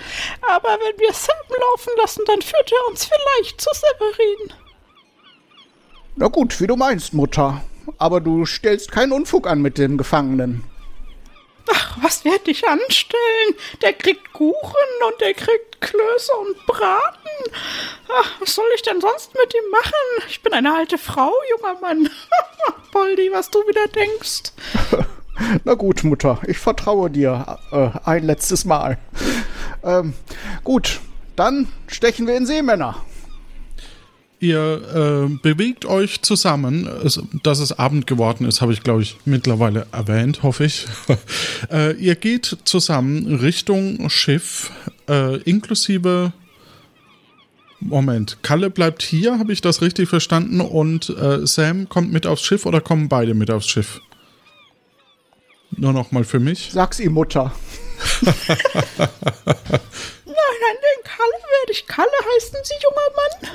Aber 0.54 0.78
wenn 0.84 1.00
wir 1.00 1.14
Sam 1.14 1.36
laufen 1.58 1.94
lassen, 1.98 2.24
dann 2.28 2.42
führt 2.42 2.72
er 2.72 2.88
uns 2.90 3.06
vielleicht 3.06 3.62
zu 3.62 3.70
Severin. 3.74 4.54
Na 6.18 6.28
gut, 6.28 6.60
wie 6.60 6.68
du 6.68 6.76
meinst, 6.76 7.14
Mutter. 7.14 7.62
Aber 7.98 8.20
du 8.20 8.46
stellst 8.46 8.92
keinen 8.92 9.14
Unfug 9.14 9.48
an 9.48 9.62
mit 9.62 9.78
dem 9.78 9.98
Gefangenen. 9.98 10.66
Ach, 11.72 11.98
was 12.02 12.26
werd 12.26 12.46
ich 12.50 12.68
anstellen? 12.68 13.56
Der 13.82 13.94
kriegt 13.94 14.34
Kuchen 14.34 14.90
und 15.08 15.22
der 15.22 15.34
kriegt 15.34 15.80
Klöße 15.80 16.34
und 16.34 16.66
Braten. 16.66 17.54
Ach, 18.12 18.42
was 18.42 18.54
soll 18.54 18.68
ich 18.76 18.82
denn 18.82 19.00
sonst 19.00 19.34
mit 19.34 19.54
ihm 19.54 19.70
machen? 19.72 20.28
Ich 20.28 20.42
bin 20.42 20.52
eine 20.52 20.76
alte 20.76 20.98
Frau, 20.98 21.32
junger 21.52 21.80
Mann. 21.80 22.10
Poldi, 22.92 23.30
was 23.32 23.50
du 23.50 23.60
wieder 23.66 23.88
denkst. 23.88 24.52
Na 25.64 25.74
gut, 25.74 26.04
Mutter, 26.04 26.40
ich 26.48 26.58
vertraue 26.58 27.10
dir 27.10 27.58
äh, 27.72 27.90
ein 28.06 28.24
letztes 28.24 28.66
Mal. 28.66 28.98
Ähm, 29.84 30.14
gut, 30.64 31.00
dann 31.36 31.68
stechen 31.88 32.28
wir 32.28 32.36
in 32.36 32.46
See, 32.46 32.62
Männer. 32.62 32.98
Ihr 34.42 35.28
äh, 35.28 35.38
bewegt 35.42 35.86
euch 35.86 36.22
zusammen. 36.22 36.88
Es, 37.04 37.22
dass 37.44 37.60
es 37.60 37.78
Abend 37.78 38.08
geworden 38.08 38.46
ist, 38.46 38.62
habe 38.62 38.72
ich, 38.72 38.84
glaube 38.84 39.02
ich, 39.02 39.18
mittlerweile 39.26 39.86
erwähnt, 39.92 40.44
hoffe 40.44 40.64
ich. 40.64 40.86
äh, 41.72 41.94
ihr 41.98 42.16
geht 42.16 42.58
zusammen 42.64 43.36
Richtung 43.36 44.10
Schiff, 44.10 44.72
äh, 45.10 45.42
inklusive. 45.42 46.32
Moment, 47.82 48.38
Kalle 48.42 48.70
bleibt 48.70 49.02
hier, 49.02 49.40
habe 49.40 49.54
ich 49.54 49.62
das 49.62 49.82
richtig 49.82 50.08
verstanden? 50.08 50.62
Und 50.62 51.10
äh, 51.10 51.46
Sam 51.46 51.90
kommt 51.90 52.12
mit 52.12 52.26
aufs 52.26 52.44
Schiff 52.44 52.66
oder 52.66 52.82
kommen 52.82 53.10
beide 53.10 53.34
mit 53.34 53.52
aufs 53.52 53.68
Schiff? 53.68 54.02
Nur 55.72 55.94
noch 55.94 56.12
mal 56.12 56.24
für 56.24 56.40
mich. 56.40 56.70
Sag's 56.74 57.00
ihm, 57.00 57.14
Mutter. 57.14 57.52
Nein, 58.22 58.36
nein, 60.26 60.78
den 60.88 61.04
Kalle 61.04 61.32
werde 61.32 61.72
ich. 61.72 61.86
Kalle 61.88 62.08
heißen 62.36 62.58
Sie, 62.64 62.74
junger 62.82 63.10
Mann? 63.16 63.52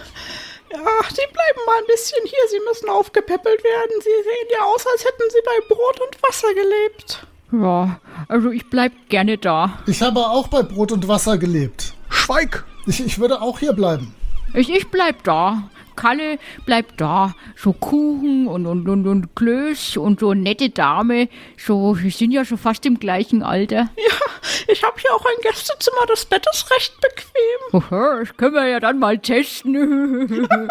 Ja, 0.72 1.08
Sie 1.08 1.26
bleiben 1.32 1.60
mal 1.66 1.78
ein 1.78 1.86
bisschen 1.86 2.24
hier. 2.24 2.38
Sie 2.50 2.60
müssen 2.68 2.88
aufgepäppelt 2.88 3.62
werden. 3.64 3.92
Sie 4.00 4.10
sehen 4.10 4.48
ja 4.52 4.64
aus, 4.64 4.86
als 4.86 5.04
hätten 5.04 5.22
Sie 5.30 5.40
bei 5.44 5.74
Brot 5.74 6.00
und 6.00 6.22
Wasser 6.22 6.52
gelebt. 6.54 7.26
Ja, 7.52 8.00
also 8.28 8.50
ich 8.50 8.68
bleib 8.68 8.92
gerne 9.08 9.38
da. 9.38 9.78
Ich 9.86 10.02
habe 10.02 10.20
auch 10.20 10.48
bei 10.48 10.62
Brot 10.62 10.92
und 10.92 11.08
Wasser 11.08 11.38
gelebt. 11.38 11.94
Schweig! 12.10 12.64
Ich, 12.86 13.00
ich 13.04 13.18
würde 13.18 13.40
auch 13.40 13.58
hier 13.58 13.72
bleiben. 13.72 14.14
Ich, 14.52 14.68
ich 14.70 14.88
bleib 14.88 15.22
da. 15.24 15.70
Kalle 15.96 16.38
bleibt 16.66 17.00
da. 17.00 17.34
So 17.56 17.72
Kuchen 17.72 18.46
und, 18.46 18.66
und, 18.66 18.88
und, 18.88 19.06
und 19.06 19.34
Klöß 19.36 19.96
und 19.96 20.20
so 20.20 20.34
nette 20.34 20.70
Dame. 20.70 21.28
So, 21.56 21.96
wir 21.98 22.10
sind 22.10 22.30
ja 22.32 22.44
schon 22.44 22.58
fast 22.58 22.84
im 22.86 22.98
gleichen 22.98 23.42
Alter. 23.42 23.90
Ja, 23.96 24.72
ich 24.72 24.82
habe 24.82 24.94
hier 25.00 25.14
auch 25.14 25.24
ein 25.24 25.42
Gästezimmer. 25.42 26.06
Das 26.08 26.24
Bett 26.24 26.46
ist 26.52 26.70
recht 26.70 26.94
bequem. 27.00 27.82
Aha, 27.82 28.20
das 28.20 28.36
können 28.36 28.54
wir 28.54 28.66
ja 28.66 28.80
dann 28.80 28.98
mal 28.98 29.18
testen. 29.18 30.48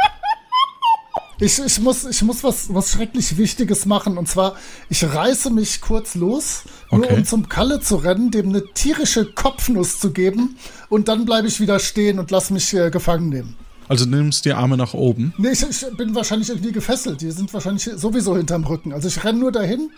Ich, 1.39 1.59
ich 1.59 1.79
muss, 1.81 2.05
ich 2.05 2.21
muss 2.21 2.43
was, 2.43 2.73
was 2.73 2.91
schrecklich 2.91 3.37
Wichtiges 3.37 3.85
machen. 3.85 4.17
Und 4.17 4.29
zwar, 4.29 4.55
ich 4.89 5.03
reiße 5.03 5.49
mich 5.49 5.81
kurz 5.81 6.15
los, 6.15 6.63
nur 6.91 7.03
Okay. 7.03 7.15
um 7.15 7.25
zum 7.25 7.49
Kalle 7.49 7.81
zu 7.81 7.97
rennen, 7.97 8.31
dem 8.31 8.49
eine 8.49 8.63
tierische 8.73 9.25
Kopfnuss 9.25 9.99
zu 9.99 10.13
geben. 10.13 10.57
Und 10.89 11.07
dann 11.09 11.25
bleibe 11.25 11.47
ich 11.47 11.59
wieder 11.59 11.79
stehen 11.79 12.19
und 12.19 12.31
lass 12.31 12.49
mich 12.49 12.73
äh, 12.73 12.91
gefangen 12.91 13.29
nehmen. 13.29 13.57
Also 13.87 14.05
du 14.05 14.11
nimmst 14.11 14.45
die 14.45 14.53
Arme 14.53 14.77
nach 14.77 14.93
oben. 14.93 15.33
Nee, 15.37 15.51
ich, 15.51 15.63
ich 15.63 15.97
bin 15.97 16.15
wahrscheinlich 16.15 16.49
irgendwie 16.49 16.71
gefesselt. 16.71 17.21
Die 17.21 17.31
sind 17.31 17.53
wahrscheinlich 17.53 17.83
sowieso 17.83 18.37
hinterm 18.37 18.63
Rücken. 18.65 18.93
Also 18.93 19.07
ich 19.07 19.23
renne 19.23 19.39
nur 19.39 19.51
dahin, 19.51 19.91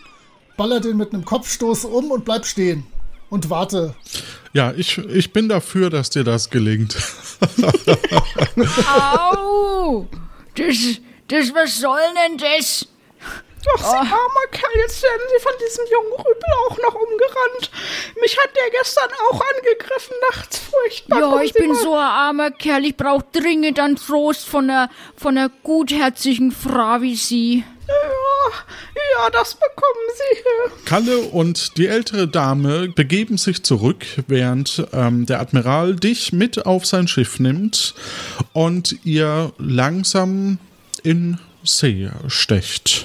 baller 0.56 0.80
den 0.80 0.96
mit 0.96 1.12
einem 1.12 1.24
Kopfstoß 1.24 1.84
um 1.84 2.10
und 2.10 2.24
bleib 2.24 2.46
stehen. 2.46 2.84
Und 3.28 3.50
warte. 3.50 3.94
Ja, 4.52 4.72
ich, 4.72 4.98
ich 4.98 5.32
bin 5.32 5.48
dafür, 5.48 5.90
dass 5.90 6.10
dir 6.10 6.22
das 6.22 6.50
gelingt. 6.50 6.96
Au! 8.86 10.06
Das, 10.54 10.76
das, 11.28 11.54
was 11.54 11.80
soll 11.80 11.98
denn 12.28 12.38
das? 12.38 12.86
Ach, 13.74 13.78
Sie 13.78 13.96
armer 13.96 14.46
Kerl, 14.52 14.70
jetzt 14.86 15.02
werden 15.02 15.22
Sie 15.34 15.42
von 15.42 15.52
diesem 15.64 15.84
jungen 15.90 16.12
Rüpel 16.12 16.50
auch 16.68 16.76
noch 16.78 16.94
umgerannt. 16.94 17.70
Mich 18.20 18.36
hat 18.38 18.50
der 18.56 18.70
gestern 18.78 19.10
auch 19.30 19.40
angegriffen, 19.40 20.14
nachts 20.30 20.58
furchtbar. 20.58 21.20
Ja, 21.20 21.28
Kommen 21.30 21.42
ich 21.42 21.52
Sie 21.52 21.58
bin 21.58 21.72
mal- 21.72 21.82
so 21.82 21.94
ein 21.94 22.00
armer 22.00 22.50
Kerl. 22.50 22.84
Ich 22.84 22.96
brauch 22.96 23.22
dringend 23.32 23.78
einen 23.80 23.96
Trost 23.96 24.46
von 24.46 24.70
einer, 24.70 24.90
von 25.16 25.36
einer 25.36 25.50
gutherzigen 25.62 26.52
Frau 26.52 27.00
wie 27.00 27.16
Sie. 27.16 27.64
Ja, 27.88 28.52
ja, 29.24 29.30
das 29.30 29.54
bekommen 29.54 30.08
Sie. 30.14 30.84
Kalle 30.86 31.18
und 31.18 31.76
die 31.76 31.86
ältere 31.86 32.26
Dame 32.26 32.88
begeben 32.88 33.38
sich 33.38 33.62
zurück, 33.62 34.04
während 34.26 34.84
ähm, 34.92 35.24
der 35.26 35.40
Admiral 35.40 35.94
dich 35.94 36.32
mit 36.32 36.66
auf 36.66 36.84
sein 36.84 37.06
Schiff 37.06 37.38
nimmt 37.38 37.94
und 38.52 38.96
ihr 39.04 39.52
langsam 39.58 40.58
in 41.04 41.38
See 41.62 42.10
stecht. 42.28 43.04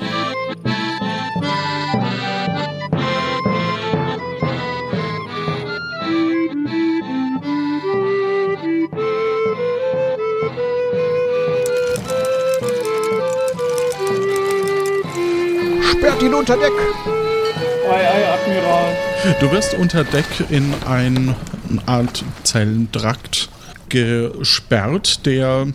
Sperrt 15.92 16.22
ihn 16.24 16.34
unter 16.34 16.56
Deck! 16.58 16.72
Ei, 17.90 18.08
ei, 18.08 18.26
Admiral. 18.34 18.96
Du 19.40 19.52
wirst 19.52 19.74
unter 19.76 20.04
Deck 20.04 20.26
in 20.50 20.74
ein- 20.88 21.36
eine 21.70 21.82
Art 21.88 22.24
Zellentrakt 22.44 23.50
gesperrt, 23.90 25.26
der 25.26 25.68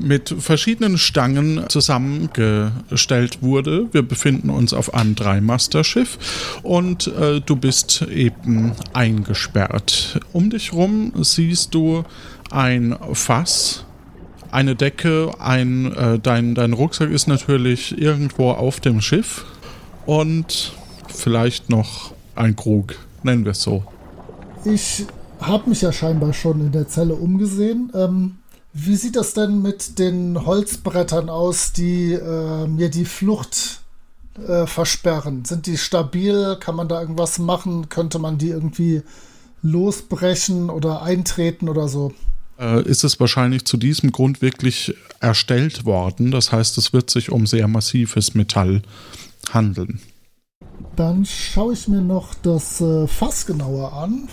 mit 0.00 0.34
verschiedenen 0.38 0.98
Stangen 0.98 1.64
zusammengestellt 1.68 3.42
wurde. 3.42 3.88
Wir 3.92 4.02
befinden 4.02 4.50
uns 4.50 4.72
auf 4.72 4.94
einem 4.94 5.14
Dreimasterschiff 5.14 6.60
und 6.62 7.06
äh, 7.08 7.40
du 7.40 7.56
bist 7.56 8.02
eben 8.02 8.72
eingesperrt. 8.92 10.20
Um 10.32 10.50
dich 10.50 10.72
rum 10.72 11.12
siehst 11.22 11.74
du 11.74 12.04
ein 12.50 12.96
Fass, 13.12 13.84
eine 14.50 14.76
Decke, 14.76 15.32
ein, 15.38 15.92
äh, 15.92 16.18
dein, 16.18 16.54
dein 16.54 16.72
Rucksack 16.72 17.10
ist 17.10 17.26
natürlich 17.26 17.98
irgendwo 17.98 18.50
auf 18.50 18.80
dem 18.80 19.00
Schiff 19.00 19.44
und 20.06 20.72
vielleicht 21.08 21.70
noch 21.70 22.12
ein 22.36 22.56
Krug, 22.56 22.94
nennen 23.22 23.44
wir 23.44 23.52
es 23.52 23.62
so. 23.62 23.84
Ich 24.64 25.06
habe 25.40 25.68
mich 25.68 25.82
ja 25.82 25.92
scheinbar 25.92 26.32
schon 26.32 26.60
in 26.60 26.72
der 26.72 26.88
Zelle 26.88 27.14
umgesehen. 27.14 27.92
Ähm, 27.94 28.36
Wie 28.76 28.96
sieht 28.96 29.14
das 29.14 29.34
denn 29.34 29.62
mit 29.62 30.00
den 30.00 30.46
Holzbrettern 30.46 31.28
aus, 31.30 31.72
die 31.72 32.12
äh, 32.12 32.66
mir 32.66 32.90
die 32.90 33.04
Flucht 33.04 33.80
äh, 34.36 34.66
versperren? 34.66 35.44
Sind 35.44 35.66
die 35.66 35.78
stabil? 35.78 36.56
Kann 36.58 36.74
man 36.74 36.88
da 36.88 37.00
irgendwas 37.00 37.38
machen? 37.38 37.88
Könnte 37.88 38.18
man 38.18 38.36
die 38.36 38.48
irgendwie 38.48 39.02
losbrechen 39.62 40.70
oder 40.70 41.02
eintreten 41.02 41.68
oder 41.68 41.86
so? 41.86 42.14
Äh, 42.58 42.82
ist 42.82 43.04
es 43.04 43.20
wahrscheinlich 43.20 43.64
zu 43.64 43.76
diesem 43.76 44.10
Grund 44.10 44.42
wirklich 44.42 44.92
erstellt 45.20 45.84
worden. 45.84 46.32
Das 46.32 46.50
heißt, 46.50 46.76
es 46.76 46.92
wird 46.92 47.10
sich 47.10 47.30
um 47.30 47.46
sehr 47.46 47.68
massives 47.68 48.34
Metall 48.34 48.82
handeln. 49.52 50.00
Dann 50.96 51.24
schaue 51.24 51.74
ich 51.74 51.86
mir 51.86 52.02
noch 52.02 52.34
das 52.42 52.80
äh, 52.80 53.06
Fass 53.06 53.46
genauer 53.46 53.92
an. 53.92 54.28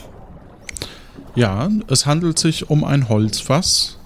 Ja, 1.35 1.69
es 1.87 2.07
handelt 2.07 2.39
sich 2.39 2.71
um 2.71 2.83
ein 2.83 3.07
Holzfass. 3.07 3.99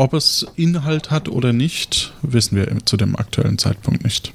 Ob 0.00 0.14
es 0.14 0.46
Inhalt 0.56 1.10
hat 1.10 1.28
oder 1.28 1.52
nicht, 1.52 2.14
wissen 2.22 2.56
wir 2.56 2.74
zu 2.86 2.96
dem 2.96 3.16
aktuellen 3.16 3.58
Zeitpunkt 3.58 4.02
nicht. 4.02 4.32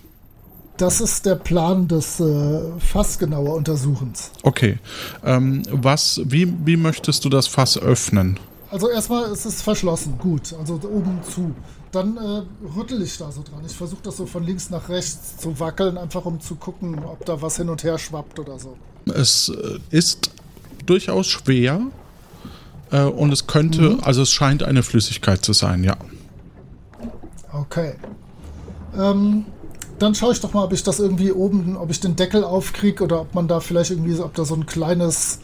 Das 0.78 1.02
ist 1.02 1.26
der 1.26 1.34
Plan 1.34 1.88
des 1.88 2.20
äh, 2.20 2.62
Fass 2.78 3.18
genauer 3.18 3.56
Untersuchens. 3.56 4.30
Okay. 4.44 4.78
Ähm, 5.24 5.64
was, 5.72 6.22
wie, 6.24 6.54
wie 6.68 6.78
möchtest 6.78 7.26
du 7.26 7.30
das 7.30 7.48
Fass 7.48 7.80
öffnen? 7.80 8.40
Also 8.70 8.92
erstmal 8.92 9.32
ist 9.32 9.46
es 9.46 9.64
verschlossen, 9.64 10.20
gut, 10.20 10.54
also 10.54 10.76
oben 10.76 11.22
zu. 11.28 11.56
Dann 11.92 12.18
äh, 12.18 12.44
rüttel 12.78 13.02
ich 13.02 13.18
da 13.18 13.32
so 13.32 13.42
dran. 13.42 13.64
Ich 13.66 13.76
versuche 13.76 14.04
das 14.04 14.18
so 14.18 14.28
von 14.28 14.46
links 14.46 14.70
nach 14.70 14.88
rechts 14.88 15.38
zu 15.38 15.60
wackeln, 15.60 15.98
einfach 15.98 16.26
um 16.26 16.40
zu 16.40 16.58
gucken, 16.58 17.00
ob 17.04 17.26
da 17.26 17.42
was 17.42 17.58
hin 17.58 17.70
und 17.70 17.84
her 17.84 17.98
schwappt 17.98 18.38
oder 18.38 18.60
so. 18.60 18.78
Es 19.12 19.50
äh, 19.50 19.80
ist 19.90 20.30
durchaus 20.86 21.26
schwer 21.26 21.82
äh, 22.92 23.04
und 23.04 23.32
es 23.32 23.48
könnte, 23.48 23.82
mhm. 23.82 24.00
also 24.04 24.22
es 24.22 24.32
scheint 24.32 24.64
eine 24.64 24.84
Flüssigkeit 24.84 25.44
zu 25.44 25.54
sein, 25.54 25.84
ja. 25.84 25.98
Okay. 27.54 27.94
Ähm, 28.98 29.46
dann 30.00 30.14
schaue 30.16 30.34
ich 30.34 30.42
doch 30.42 30.54
mal, 30.54 30.64
ob 30.64 30.74
ich 30.74 30.84
das 30.84 31.00
irgendwie 31.00 31.32
oben, 31.32 31.78
ob 31.78 31.90
ich 31.90 32.00
den 32.00 32.16
Deckel 32.16 32.44
aufkriege 32.44 33.04
oder 33.04 33.22
ob 33.22 33.34
man 33.34 33.48
da 33.48 33.60
vielleicht 33.60 33.92
irgendwie, 33.92 34.20
ob 34.20 34.34
da 34.34 34.46
so 34.46 34.56
ein 34.56 34.66
kleines 34.66 35.40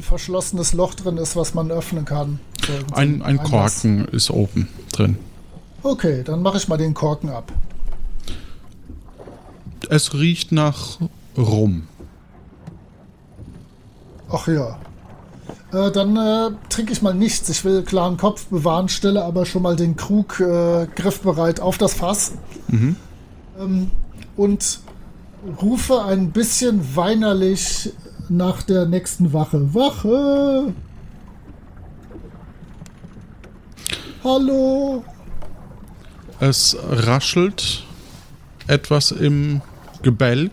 verschlossenes 0.00 0.72
Loch 0.72 0.94
drin 0.94 1.16
ist, 1.16 1.36
was 1.36 1.54
man 1.54 1.70
öffnen 1.70 2.04
kann. 2.04 2.38
So 2.66 2.72
ein, 2.94 3.22
ein 3.22 3.42
Korken 3.42 4.04
ist 4.06 4.30
oben 4.30 4.68
drin. 4.92 5.18
Okay, 5.82 6.22
dann 6.22 6.42
mache 6.42 6.58
ich 6.58 6.68
mal 6.68 6.76
den 6.76 6.94
Korken 6.94 7.30
ab. 7.30 7.52
Es 9.88 10.14
riecht 10.14 10.52
nach 10.52 10.98
Rum. 11.36 11.88
Ach 14.30 14.46
ja. 14.46 14.78
Äh, 15.72 15.90
dann 15.92 16.16
äh, 16.16 16.50
trinke 16.68 16.92
ich 16.92 17.02
mal 17.02 17.14
nichts. 17.14 17.48
Ich 17.48 17.64
will 17.64 17.82
klaren 17.82 18.16
Kopf 18.16 18.46
bewahren, 18.46 18.88
stelle 18.88 19.24
aber 19.24 19.46
schon 19.46 19.62
mal 19.62 19.76
den 19.76 19.96
Krug 19.96 20.40
äh, 20.40 20.86
griffbereit 20.94 21.60
auf 21.60 21.78
das 21.78 21.94
Fass. 21.94 22.32
Mhm. 22.68 22.96
Ähm, 23.58 23.90
und 24.36 24.80
rufe 25.62 26.04
ein 26.04 26.32
bisschen 26.32 26.96
weinerlich 26.96 27.92
nach 28.28 28.62
der 28.62 28.86
nächsten 28.86 29.32
Wache. 29.32 29.74
Wache! 29.74 30.72
Hallo! 34.22 35.04
Es 36.40 36.76
raschelt 36.90 37.84
etwas 38.66 39.10
im 39.12 39.62
Gebälk. 40.02 40.50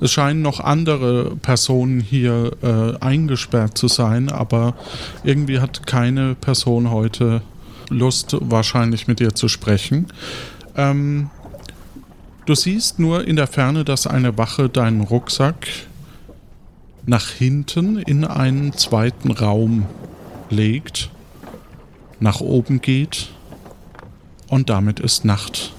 Es 0.00 0.12
scheinen 0.12 0.42
noch 0.42 0.60
andere 0.60 1.36
Personen 1.36 2.00
hier 2.00 2.52
äh, 2.62 3.04
eingesperrt 3.04 3.76
zu 3.76 3.88
sein, 3.88 4.30
aber 4.30 4.74
irgendwie 5.24 5.60
hat 5.60 5.86
keine 5.86 6.34
Person 6.34 6.90
heute 6.90 7.42
Lust, 7.88 8.36
wahrscheinlich 8.40 9.06
mit 9.06 9.20
dir 9.20 9.34
zu 9.34 9.48
sprechen. 9.48 10.06
Ähm, 10.76 11.30
du 12.46 12.54
siehst 12.54 12.98
nur 12.98 13.26
in 13.26 13.36
der 13.36 13.46
Ferne, 13.46 13.84
dass 13.84 14.06
eine 14.06 14.36
Wache 14.38 14.68
deinen 14.68 15.00
Rucksack 15.00 15.66
nach 17.06 17.28
hinten 17.28 17.98
in 17.98 18.24
einen 18.24 18.72
zweiten 18.72 19.30
Raum 19.30 19.86
legt, 20.50 21.10
nach 22.18 22.40
oben 22.40 22.80
geht 22.80 23.28
und 24.48 24.70
damit 24.70 25.00
ist 25.00 25.24
Nacht 25.24 25.72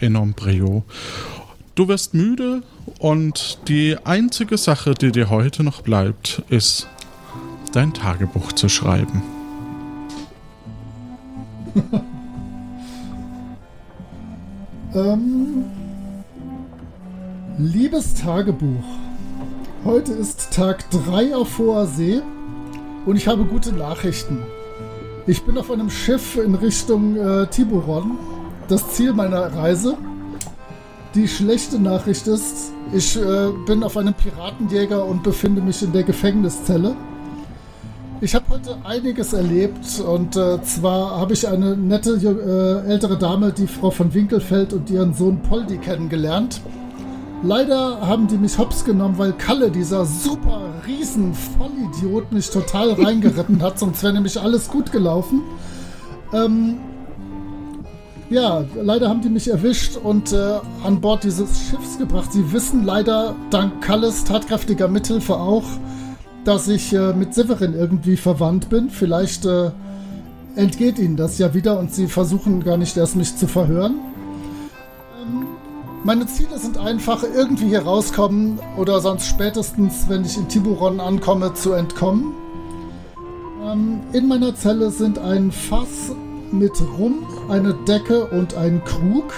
in 0.00 0.16
Ombrio. 0.16 0.84
Du 1.74 1.88
wirst 1.88 2.14
müde 2.14 2.62
und 2.98 3.58
die 3.68 3.96
einzige 4.04 4.58
Sache, 4.58 4.94
die 4.94 5.10
dir 5.10 5.30
heute 5.30 5.62
noch 5.62 5.82
bleibt, 5.82 6.42
ist 6.48 6.88
dein 7.72 7.94
Tagebuch 7.94 8.52
zu 8.52 8.68
schreiben. 8.68 9.22
ähm, 14.94 15.64
liebes 17.58 18.14
Tagebuch, 18.14 18.84
Heute 19.84 20.12
ist 20.12 20.52
Tag 20.52 20.88
3 20.90 21.34
auf 21.34 21.58
hoher 21.58 21.88
See 21.88 22.22
und 23.04 23.16
ich 23.16 23.26
habe 23.26 23.44
gute 23.44 23.72
Nachrichten. 23.72 24.38
Ich 25.26 25.42
bin 25.42 25.58
auf 25.58 25.72
einem 25.72 25.90
Schiff 25.90 26.36
in 26.36 26.54
Richtung 26.54 27.16
äh, 27.16 27.48
Tiburon, 27.48 28.16
das 28.68 28.92
Ziel 28.92 29.12
meiner 29.12 29.52
Reise. 29.52 29.98
Die 31.14 31.28
schlechte 31.28 31.78
Nachricht 31.78 32.26
ist, 32.26 32.72
ich 32.90 33.16
äh, 33.18 33.50
bin 33.66 33.82
auf 33.82 33.98
einem 33.98 34.14
Piratenjäger 34.14 35.04
und 35.04 35.22
befinde 35.22 35.60
mich 35.60 35.82
in 35.82 35.92
der 35.92 36.04
Gefängniszelle. 36.04 36.96
Ich 38.22 38.34
habe 38.34 38.46
heute 38.48 38.78
einiges 38.84 39.34
erlebt 39.34 40.00
und 40.00 40.36
äh, 40.36 40.62
zwar 40.62 41.20
habe 41.20 41.34
ich 41.34 41.46
eine 41.46 41.76
nette 41.76 42.12
äh, 42.14 42.90
ältere 42.90 43.18
Dame, 43.18 43.52
die 43.52 43.66
Frau 43.66 43.90
von 43.90 44.14
Winkelfeld 44.14 44.72
und 44.72 44.88
ihren 44.88 45.12
Sohn 45.12 45.42
Poldi 45.42 45.76
kennengelernt. 45.76 46.62
Leider 47.42 48.00
haben 48.00 48.26
die 48.26 48.38
mich 48.38 48.56
hops 48.56 48.82
genommen, 48.82 49.18
weil 49.18 49.34
Kalle, 49.34 49.70
dieser 49.70 50.06
super 50.06 50.62
riesen 50.86 51.34
Vollidiot, 51.34 52.32
mich 52.32 52.48
total 52.48 52.92
reingeritten 53.02 53.60
hat, 53.60 53.78
sonst 53.78 54.02
wäre 54.02 54.14
nämlich 54.14 54.40
alles 54.40 54.68
gut 54.68 54.92
gelaufen. 54.92 55.42
Ähm, 56.32 56.78
ja, 58.32 58.64
leider 58.74 59.08
haben 59.08 59.20
die 59.20 59.28
mich 59.28 59.48
erwischt 59.48 59.96
und 59.96 60.32
äh, 60.32 60.58
an 60.84 61.00
Bord 61.00 61.24
dieses 61.24 61.68
Schiffs 61.68 61.98
gebracht. 61.98 62.32
Sie 62.32 62.52
wissen 62.52 62.84
leider 62.84 63.34
dank 63.50 63.82
Kalles 63.82 64.24
tatkräftiger 64.24 64.88
Mithilfe 64.88 65.36
auch, 65.36 65.64
dass 66.44 66.68
ich 66.68 66.92
äh, 66.92 67.12
mit 67.12 67.34
Severin 67.34 67.74
irgendwie 67.74 68.16
verwandt 68.16 68.68
bin. 68.68 68.90
Vielleicht 68.90 69.44
äh, 69.44 69.70
entgeht 70.56 70.98
ihnen 70.98 71.16
das 71.16 71.38
ja 71.38 71.54
wieder 71.54 71.78
und 71.78 71.92
sie 71.92 72.06
versuchen 72.06 72.64
gar 72.64 72.76
nicht 72.76 72.96
erst 72.96 73.16
mich 73.16 73.36
zu 73.36 73.46
verhören. 73.46 73.96
Meine 76.04 76.26
Ziele 76.26 76.58
sind 76.58 76.78
einfach, 76.78 77.22
irgendwie 77.22 77.68
hier 77.68 77.82
rauskommen 77.82 78.58
oder 78.76 79.00
sonst 79.00 79.26
spätestens, 79.26 80.06
wenn 80.08 80.24
ich 80.24 80.36
in 80.36 80.48
Tiburon 80.48 80.98
ankomme, 80.98 81.54
zu 81.54 81.74
entkommen. 81.74 82.32
Ähm, 83.64 84.00
in 84.12 84.26
meiner 84.26 84.54
Zelle 84.56 84.90
sind 84.90 85.18
ein 85.18 85.52
Fass 85.52 86.12
mit 86.50 86.72
Rum, 86.98 87.24
eine 87.52 87.74
Decke 87.74 88.24
und 88.24 88.54
ein 88.54 88.82
Krug. 88.84 89.34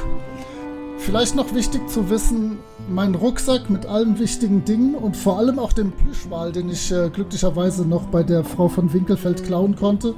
Vielleicht 0.98 1.34
noch 1.34 1.52
wichtig 1.52 1.86
zu 1.88 2.08
wissen, 2.08 2.58
mein 2.88 3.16
Rucksack 3.16 3.68
mit 3.68 3.86
allen 3.86 4.20
wichtigen 4.20 4.64
Dingen 4.64 4.94
und 4.94 5.16
vor 5.16 5.38
allem 5.38 5.58
auch 5.58 5.72
dem 5.72 5.90
Plüschwal, 5.90 6.52
den 6.52 6.70
ich 6.70 6.92
äh, 6.92 7.10
glücklicherweise 7.10 7.84
noch 7.84 8.04
bei 8.04 8.22
der 8.22 8.44
Frau 8.44 8.68
von 8.68 8.92
Winkelfeld 8.92 9.44
klauen 9.44 9.74
konnte, 9.74 10.14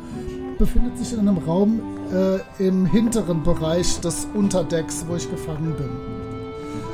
befindet 0.58 0.98
sich 0.98 1.14
in 1.14 1.20
einem 1.20 1.38
Raum 1.38 1.80
äh, 2.12 2.64
im 2.64 2.84
hinteren 2.84 3.42
Bereich 3.42 3.98
des 4.00 4.28
Unterdecks, 4.34 5.06
wo 5.08 5.16
ich 5.16 5.30
gefangen 5.30 5.74
bin. 5.78 5.88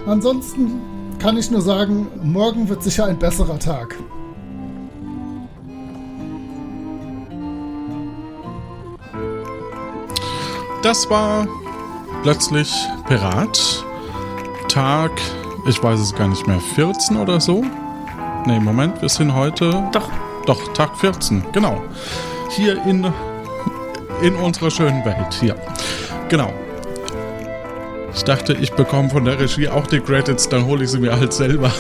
Ansonsten 0.07 0.81
kann 1.19 1.37
ich 1.37 1.51
nur 1.51 1.63
sagen, 1.63 2.07
morgen 2.23 2.69
wird 2.69 2.85
sicher 2.85 3.07
ein 3.07 3.19
besserer 3.19 3.59
Tag. 3.59 3.97
Das 10.83 11.09
war 11.09 11.47
plötzlich 12.25 12.73
Pirat. 13.07 13.85
Tag, 14.69 15.13
ich 15.67 15.81
weiß 15.83 16.01
es 16.01 16.15
gar 16.15 16.27
nicht 16.27 16.47
mehr, 16.49 16.59
14 16.59 17.17
oder 17.17 17.41
so? 17.41 17.65
Ne, 18.47 18.59
Moment, 18.59 19.01
wir 19.01 19.09
sind 19.09 19.33
heute. 19.35 19.89
Doch. 19.93 20.11
Doch, 20.47 20.73
Tag 20.73 20.97
14, 20.99 21.45
genau. 21.53 21.81
Hier 22.51 22.85
in, 22.85 23.07
in 24.23 24.35
unserer 24.35 24.73
schönen 24.73 25.05
Welt. 25.05 25.33
Hier. 25.41 25.55
Genau. 26.29 26.53
Ich 28.13 28.25
dachte, 28.25 28.53
ich 28.55 28.73
bekomme 28.73 29.09
von 29.09 29.25
der 29.25 29.39
Regie 29.39 29.69
auch 29.69 29.87
die 29.87 30.01
Credits, 30.01 30.49
dann 30.49 30.67
hole 30.67 30.83
ich 30.85 30.91
sie 30.91 30.99
mir 30.99 31.13
halt 31.13 31.33
selber. 31.33 31.71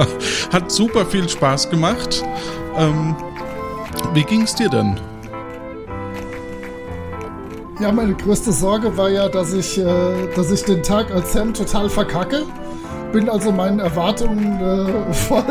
Hat 0.52 0.70
super 0.70 1.06
viel 1.06 1.28
Spaß 1.28 1.70
gemacht. 1.70 2.22
Ähm, 2.76 3.16
wie 4.12 4.22
ging's 4.22 4.54
dir 4.54 4.68
denn? 4.68 5.00
Ja, 7.80 7.90
meine 7.90 8.14
größte 8.14 8.52
Sorge 8.52 8.94
war 8.96 9.08
ja, 9.08 9.28
dass 9.28 9.54
ich, 9.54 9.78
äh, 9.78 9.84
dass 10.36 10.50
ich 10.50 10.62
den 10.64 10.82
Tag 10.82 11.10
als 11.10 11.32
Sam 11.32 11.54
total 11.54 11.88
verkacke. 11.88 12.42
Bin 13.12 13.28
also 13.28 13.50
meinen 13.52 13.78
Erwartungen 13.80 14.60
äh, 14.60 15.12
voll, 15.14 15.42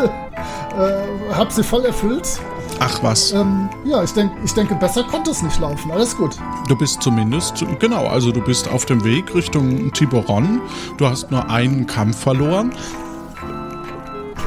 äh, 0.78 1.34
hab 1.34 1.52
sie 1.52 1.64
voll 1.64 1.86
erfüllt. 1.86 2.40
Ach 2.80 3.02
was. 3.02 3.32
Ähm, 3.34 3.68
ja, 3.84 4.04
ich, 4.04 4.14
denk, 4.14 4.32
ich 4.46 4.54
denke, 4.54 4.76
besser 4.76 5.04
konnte 5.04 5.32
es 5.32 5.42
nicht 5.42 5.60
laufen. 5.60 5.92
Alles 5.92 6.16
gut. 6.16 6.38
Du 6.68 6.78
bist 6.78 7.02
zumindest, 7.02 7.66
genau, 7.80 8.08
also 8.08 8.32
du 8.32 8.42
bist 8.42 8.70
auf 8.72 8.86
dem 8.86 9.04
Weg 9.04 9.34
Richtung 9.34 9.92
Tiburon. 9.92 10.62
Du 10.98 11.08
hast 11.08 11.32
nur 11.32 11.50
einen 11.50 11.88
Kampf 11.88 12.20
verloren. 12.20 12.72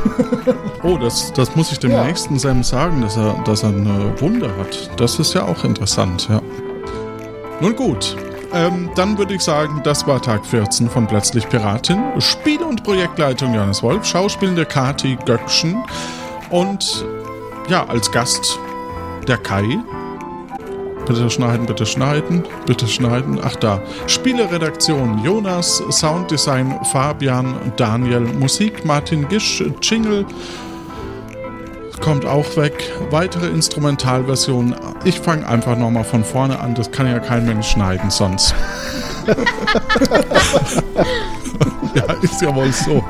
oh, 0.82 0.96
das, 0.98 1.32
das 1.32 1.54
muss 1.56 1.72
ich 1.72 1.78
dem 1.78 1.90
Ja. 1.90 2.04
nächsten 2.04 2.38
Sam 2.38 2.62
sagen, 2.62 3.02
dass 3.02 3.16
er, 3.16 3.34
dass 3.44 3.62
er 3.64 3.70
eine 3.70 4.14
Wunde 4.20 4.50
hat. 4.58 4.90
Das 4.98 5.18
ist 5.18 5.34
ja 5.34 5.44
auch 5.44 5.64
interessant, 5.64 6.28
ja. 6.30 6.40
Nun 7.62 7.76
gut, 7.76 8.16
ähm, 8.52 8.90
dann 8.96 9.16
würde 9.18 9.34
ich 9.34 9.40
sagen, 9.40 9.82
das 9.84 10.04
war 10.04 10.20
Tag 10.20 10.44
14 10.44 10.90
von 10.90 11.06
Plötzlich 11.06 11.48
Piratin. 11.48 12.02
Spiel- 12.18 12.60
und 12.60 12.82
Projektleitung 12.82 13.54
Johannes 13.54 13.84
Wolf, 13.84 14.04
schauspielende 14.04 14.64
Kati 14.64 15.16
Göckchen 15.24 15.80
und 16.50 17.06
ja, 17.68 17.86
als 17.86 18.10
Gast 18.10 18.58
der 19.28 19.36
Kai. 19.36 19.78
Bitte 21.06 21.30
schneiden, 21.30 21.66
bitte 21.66 21.86
schneiden, 21.86 22.42
bitte 22.66 22.88
schneiden. 22.88 23.38
Ach 23.40 23.54
da. 23.54 23.80
Spieleredaktion 24.08 25.22
Jonas, 25.22 25.84
Sounddesign 25.88 26.80
Fabian, 26.90 27.54
Daniel, 27.76 28.22
Musik 28.22 28.84
Martin 28.84 29.28
Gisch, 29.28 29.62
Jingle 29.80 30.26
kommt 32.00 32.24
auch 32.24 32.56
weg. 32.56 32.92
Weitere 33.10 33.48
Instrumentalversionen. 33.48 34.74
Ich 35.04 35.20
fange 35.20 35.46
einfach 35.46 35.76
nochmal 35.76 36.04
von 36.04 36.24
vorne 36.24 36.58
an. 36.60 36.74
Das 36.74 36.90
kann 36.90 37.06
ja 37.06 37.18
kein 37.18 37.44
Mensch 37.44 37.68
schneiden 37.68 38.10
sonst. 38.10 38.54
ja, 41.94 42.04
ist 42.22 42.40
ja 42.40 42.54
wohl 42.54 42.72
so. 42.72 43.04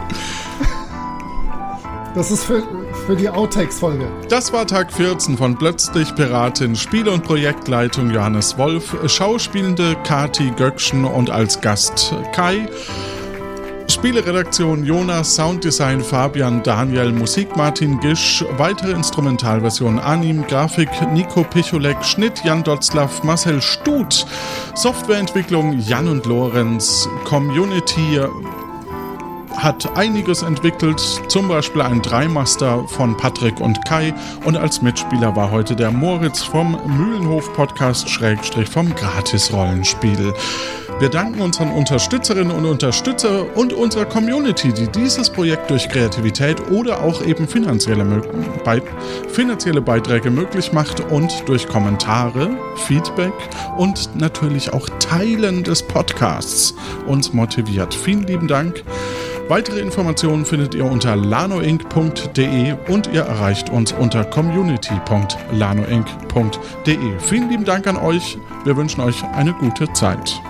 Das 2.15 2.31
ist 2.31 2.45
für, 2.45 2.63
für 3.07 3.17
die 3.17 3.29
Outtakes-Folge. 3.29 4.07
Das 4.29 4.53
war 4.53 4.67
Tag 4.67 4.93
14 4.93 5.39
von 5.39 5.57
Plötzlich 5.57 6.15
Piratin, 6.15 6.77
Spiele- 6.77 7.11
und 7.11 7.25
Projektleitung 7.25 8.11
Johannes 8.11 8.59
Wolf, 8.59 8.95
Schauspielende 9.11 9.97
Kati 10.05 10.53
Göckchen 10.57 11.07
und 11.07 11.31
als 11.31 11.61
Gast 11.63 12.15
Kai. 12.35 12.69
Spieleredaktion 14.03 14.85
Jonas, 14.85 15.37
Sounddesign 15.37 16.01
Fabian, 16.01 16.61
Daniel, 16.65 17.13
Musik 17.13 17.55
Martin 17.57 18.01
Gisch, 18.01 18.45
weitere 18.59 18.91
Instrumentalversionen 18.91 20.01
Anim, 20.01 20.45
Grafik 20.49 20.89
Nico 21.13 21.45
Picholek, 21.45 22.05
Schnitt 22.05 22.43
Jan 22.45 22.65
Dotzlaff, 22.65 23.23
Marcel 23.23 23.63
Stut, 23.63 24.27
Softwareentwicklung 24.75 25.79
Jan 25.79 26.09
und 26.09 26.27
Lorenz, 26.27 27.09
Community 27.23 28.19
hat 29.57 29.97
einiges 29.97 30.43
entwickelt, 30.43 31.01
zum 31.29 31.47
Beispiel 31.47 31.83
ein 31.83 32.03
Dreimaster 32.03 32.85
von 32.89 33.17
Patrick 33.17 33.61
und 33.61 33.85
Kai 33.85 34.13
und 34.45 34.57
als 34.57 34.83
Mitspieler 34.83 35.37
war 35.37 35.53
heute 35.53 35.77
der 35.77 35.93
Moritz 35.93 36.43
vom 36.43 36.77
Mühlenhof 36.99 37.53
Podcast 37.53 38.11
Schrägstrich 38.11 38.69
vom 38.69 38.93
Gratis 38.97 39.53
Rollenspiel. 39.53 40.35
Wir 40.99 41.09
danken 41.09 41.41
unseren 41.41 41.73
Unterstützerinnen 41.73 42.53
und 42.53 42.65
Unterstützer 42.65 43.57
und 43.57 43.73
unserer 43.73 44.05
Community, 44.05 44.73
die 44.73 44.87
dieses 44.87 45.31
Projekt 45.31 45.71
durch 45.71 45.89
Kreativität 45.89 46.71
oder 46.71 47.03
auch 47.03 47.25
eben 47.25 47.49
finanzielle, 47.49 48.05
Bei 48.65 48.81
finanzielle 49.29 49.81
Beiträge 49.81 50.31
möglich 50.31 50.73
macht 50.73 51.01
und 51.11 51.33
durch 51.47 51.67
Kommentare, 51.67 52.51
Feedback 52.87 53.33
und 53.77 54.11
natürlich 54.15 54.73
auch 54.73 54.89
Teilen 55.01 55.65
des 55.65 55.83
Podcasts 55.83 56.75
uns 57.07 57.33
motiviert. 57.33 57.95
Vielen 57.95 58.27
lieben 58.27 58.47
Dank. 58.47 58.85
Weitere 59.49 59.81
Informationen 59.81 60.47
findet 60.47 60.75
ihr 60.75 60.85
unter 60.85 61.17
lanoinc.de 61.17 62.75
und 62.89 63.09
ihr 63.13 63.23
erreicht 63.23 63.71
uns 63.71 63.93
unter 63.93 64.25
community.lanoinc.de. 64.25 67.19
Vielen 67.19 67.51
lieben 67.51 67.65
Dank 67.65 67.87
an 67.87 67.97
euch. 67.97 68.39
Wir 68.65 68.77
wünschen 68.77 69.01
euch 69.01 69.23
eine 69.35 69.53
gute 69.53 69.93
Zeit. 69.93 70.41